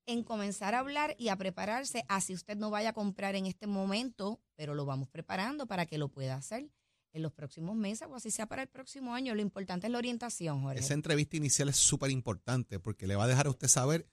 en 0.06 0.22
comenzar 0.22 0.74
a 0.74 0.80
hablar 0.80 1.14
y 1.18 1.28
a 1.28 1.36
prepararse, 1.36 2.04
así 2.08 2.34
usted 2.34 2.56
no 2.56 2.70
vaya 2.70 2.90
a 2.90 2.92
comprar 2.92 3.34
en 3.34 3.46
este 3.46 3.66
momento, 3.66 4.40
pero 4.56 4.74
lo 4.74 4.84
vamos 4.84 5.08
preparando 5.08 5.66
para 5.66 5.86
que 5.86 5.98
lo 5.98 6.08
pueda 6.08 6.34
hacer 6.34 6.68
en 7.12 7.22
los 7.22 7.32
próximos 7.32 7.76
meses 7.76 8.08
o 8.10 8.16
así 8.16 8.30
sea 8.30 8.46
para 8.46 8.62
el 8.62 8.68
próximo 8.68 9.14
año. 9.14 9.34
Lo 9.34 9.42
importante 9.42 9.86
es 9.86 9.92
la 9.92 9.98
orientación, 9.98 10.62
Jorge. 10.62 10.80
Esa 10.80 10.94
entrevista 10.94 11.36
inicial 11.36 11.68
es 11.68 11.76
súper 11.76 12.10
importante 12.10 12.80
porque 12.80 13.06
le 13.06 13.16
va 13.16 13.24
a 13.24 13.28
dejar 13.28 13.46
a 13.46 13.50
usted 13.50 13.68
saber 13.68 14.08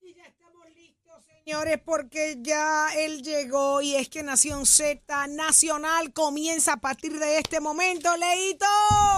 Y 0.00 0.14
ya 0.14 0.24
estamos 0.24 0.64
listos, 0.74 1.24
señores, 1.48 1.80
porque 1.82 2.36
ya 2.42 2.88
él 2.94 3.22
llegó 3.22 3.80
y 3.80 3.94
es 3.94 4.10
que 4.10 4.22
Nación 4.22 4.66
Z 4.66 5.28
Nacional 5.28 6.12
comienza 6.12 6.74
a 6.74 6.76
partir 6.76 7.18
de 7.18 7.38
este 7.38 7.58
momento, 7.58 8.14
Leito. 8.18 8.66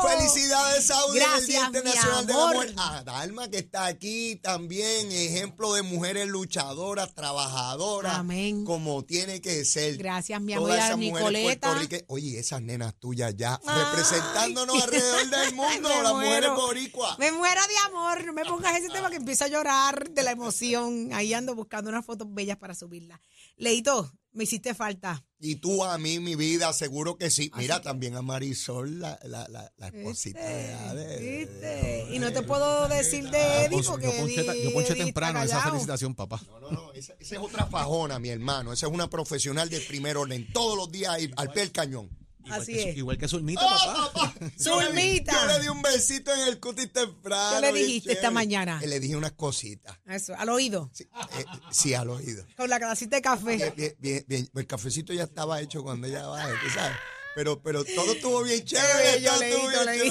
Felicidades, 0.08 0.86
Saudi, 0.86 1.18
el 1.18 1.24
Día 1.24 1.28
Gracias, 1.28 1.64
Internacional 1.66 2.26
del 2.28 2.36
amor. 2.36 2.56
Amor. 2.56 2.68
A 2.76 3.02
Dalma, 3.02 3.48
que 3.50 3.58
está 3.58 3.86
aquí 3.86 4.36
también, 4.36 5.10
ejemplo 5.10 5.74
de 5.74 5.82
mujeres 5.82 6.28
luchadoras, 6.28 7.12
trabajadoras, 7.16 8.14
Amén. 8.18 8.64
como 8.64 9.04
tiene 9.04 9.40
que 9.40 9.64
ser. 9.64 9.96
Gracias, 9.96 10.40
mi 10.40 10.52
amor, 10.52 10.70
Nicoleta. 10.98 11.76
Oye, 12.06 12.38
esas 12.38 12.62
nenas 12.62 12.94
tuyas 12.94 13.34
ya 13.36 13.60
Ay. 13.66 13.84
representándonos 13.86 14.80
alrededor 14.80 15.30
del 15.30 15.54
mundo, 15.56 15.88
Me 15.88 16.02
las 16.04 16.12
muero. 16.12 16.14
mujeres 16.20 16.50
boricuas. 16.54 17.18
Me 17.18 17.32
muero 17.32 17.60
de 17.66 17.76
amor, 17.88 18.24
no 18.24 18.32
me 18.32 18.44
pongas 18.44 18.78
ese 18.78 18.88
tema 18.88 19.10
que 19.10 19.16
empiezo 19.16 19.46
a 19.46 19.48
llorar 19.48 20.10
de 20.10 20.22
la 20.22 20.30
emoción. 20.30 21.10
Ahí 21.12 21.34
ando 21.34 21.56
buscando 21.56 21.90
unas 21.90 22.04
fotos 22.20 22.34
bellas 22.34 22.56
para 22.58 22.74
subirlas. 22.74 23.20
Leito, 23.56 24.12
me 24.32 24.44
hiciste 24.44 24.74
falta. 24.74 25.24
Y 25.40 25.56
tú 25.56 25.82
a 25.84 25.96
mí, 25.98 26.20
mi 26.20 26.36
vida, 26.36 26.72
seguro 26.72 27.16
que 27.16 27.30
sí. 27.30 27.50
Mira, 27.56 27.80
también 27.80 28.14
a 28.14 28.22
Marisol, 28.22 29.00
la, 29.00 29.18
la, 29.24 29.48
la, 29.48 29.72
la 29.76 29.88
esposita 29.88 30.38
de, 30.40 30.94
de- 30.94 31.06
de- 31.06 31.18
¿Viste? 31.38 31.60
de- 31.66 32.14
Y 32.14 32.18
no 32.18 32.30
te 32.32 32.42
puedo 32.42 32.88
decir 32.88 33.28
de 33.30 33.64
Eddie 33.64 33.82
Yo 33.82 33.90
porque 33.90 34.08
ponché, 34.10 34.40
Eddie- 34.46 34.64
yo 34.64 34.72
ponché 34.72 34.92
Eddie 34.92 34.92
está 34.92 35.04
temprano 35.04 35.42
esa 35.42 35.62
felicitación, 35.62 36.14
papá. 36.14 36.42
No, 36.46 36.60
no, 36.60 36.70
no, 36.70 36.92
esa, 36.92 37.14
esa 37.18 37.34
es 37.36 37.40
otra 37.40 37.66
fajona, 37.66 38.18
mi 38.18 38.28
hermano. 38.28 38.72
Esa 38.72 38.86
es 38.86 38.92
una 38.92 39.08
profesional 39.08 39.68
de 39.70 39.80
primer 39.80 40.16
orden. 40.18 40.46
Todos 40.52 40.76
los 40.76 40.92
días 40.92 41.14
ahí, 41.14 41.30
al 41.36 41.50
pie 41.52 41.62
del 41.62 41.72
cañón. 41.72 42.10
Igual 42.44 42.60
Así 42.62 42.72
que, 42.72 42.90
es. 42.90 42.96
Igual 42.96 43.18
que 43.18 43.28
Zulmita, 43.28 43.60
¡Ah, 43.62 44.10
papá. 44.12 44.32
papá! 44.32 44.34
Yo 44.58 44.80
le 44.80 44.86
di- 44.86 44.92
Zulmita. 45.18 45.32
Yo 45.32 45.46
le 45.46 45.60
di 45.60 45.68
un 45.68 45.82
besito 45.82 46.32
en 46.34 46.40
el 46.48 46.58
cutis 46.60 46.92
temprano. 46.92 47.60
¿Qué 47.60 47.72
le 47.72 47.72
dijiste 47.78 48.12
esta 48.12 48.30
mañana? 48.30 48.80
Le 48.80 48.98
dije 49.00 49.14
unas 49.16 49.32
cositas. 49.32 49.96
Eso, 50.06 50.34
al 50.36 50.48
oído, 50.48 50.90
Sí, 50.92 51.06
eh, 51.38 51.44
sí, 51.70 51.94
al 51.94 52.08
oído. 52.10 52.44
con 52.56 52.68
la 52.70 52.80
casita 52.80 53.16
de 53.16 53.22
café. 53.22 53.56
Bien, 53.56 53.74
bien, 53.76 53.94
bien, 53.98 54.24
bien. 54.26 54.50
El 54.54 54.66
cafecito 54.66 55.12
ya 55.12 55.24
estaba 55.24 55.60
hecho 55.60 55.82
cuando 55.82 56.06
ella 56.06 56.26
baje, 56.26 56.52
tú 56.62 56.70
sabes. 56.74 56.96
Pero, 57.32 57.62
pero 57.62 57.84
todo 57.84 58.12
estuvo 58.12 58.42
bien 58.42 58.64
chévere. 58.64 59.20
bello, 59.20 59.30
todo 59.30 59.84
Leito, 59.84 60.04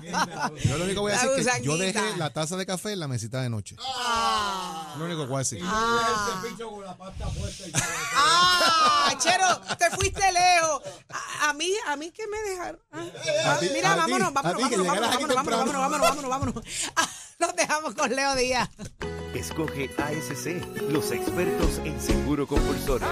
bien 0.00 0.14
chévere. 0.14 0.62
Yo 0.64 0.78
lo 0.78 0.84
único 0.84 0.94
que 0.94 1.00
voy 1.00 1.12
a 1.12 1.22
decir 1.22 1.46
es 1.48 1.54
que 1.58 1.62
yo 1.62 1.76
dejé 1.76 2.16
la 2.16 2.32
taza 2.32 2.56
de 2.56 2.64
café 2.64 2.92
en 2.92 3.00
la 3.00 3.08
mesita 3.08 3.42
de 3.42 3.50
noche. 3.50 3.76
Ah, 3.78 4.94
Lo 4.98 5.04
único 5.04 5.20
que 5.24 5.26
voy 5.28 5.36
a 5.36 5.38
decir. 5.40 5.60
ah. 5.62 6.42
Ah, 8.14 9.14
Chero, 9.18 9.60
te 9.78 9.90
fuiste 9.96 10.20
lejos. 10.32 10.82
A, 11.40 11.50
a 11.50 11.52
mí, 11.54 11.72
a 11.86 11.96
mí 11.96 12.10
que 12.10 12.26
me 12.26 12.38
dejaron. 12.50 12.80
Ah, 12.92 13.04
ah, 13.46 13.56
ti- 13.60 13.70
mira, 13.72 13.92
a 13.92 14.04
ti- 14.04 14.12
vámonos, 14.12 14.28
a 14.28 14.30
vámonos, 14.30 14.68
ti 14.70 14.76
vámonos, 14.76 14.86
vámonos, 14.86 15.34
vámonos, 15.34 15.36
vámonos, 15.36 15.80
vámonos, 15.80 16.30
vámonos, 16.30 16.54
vámonos. 16.54 16.64
Nos 17.38 17.56
dejamos 17.56 17.94
con 17.94 18.14
Leo 18.14 18.34
Díaz. 18.36 18.68
Escoge 19.34 19.90
ASC, 19.96 20.62
los 20.90 21.10
expertos 21.12 21.78
en 21.84 22.00
seguro 22.00 22.46
compulsorio. 22.46 23.06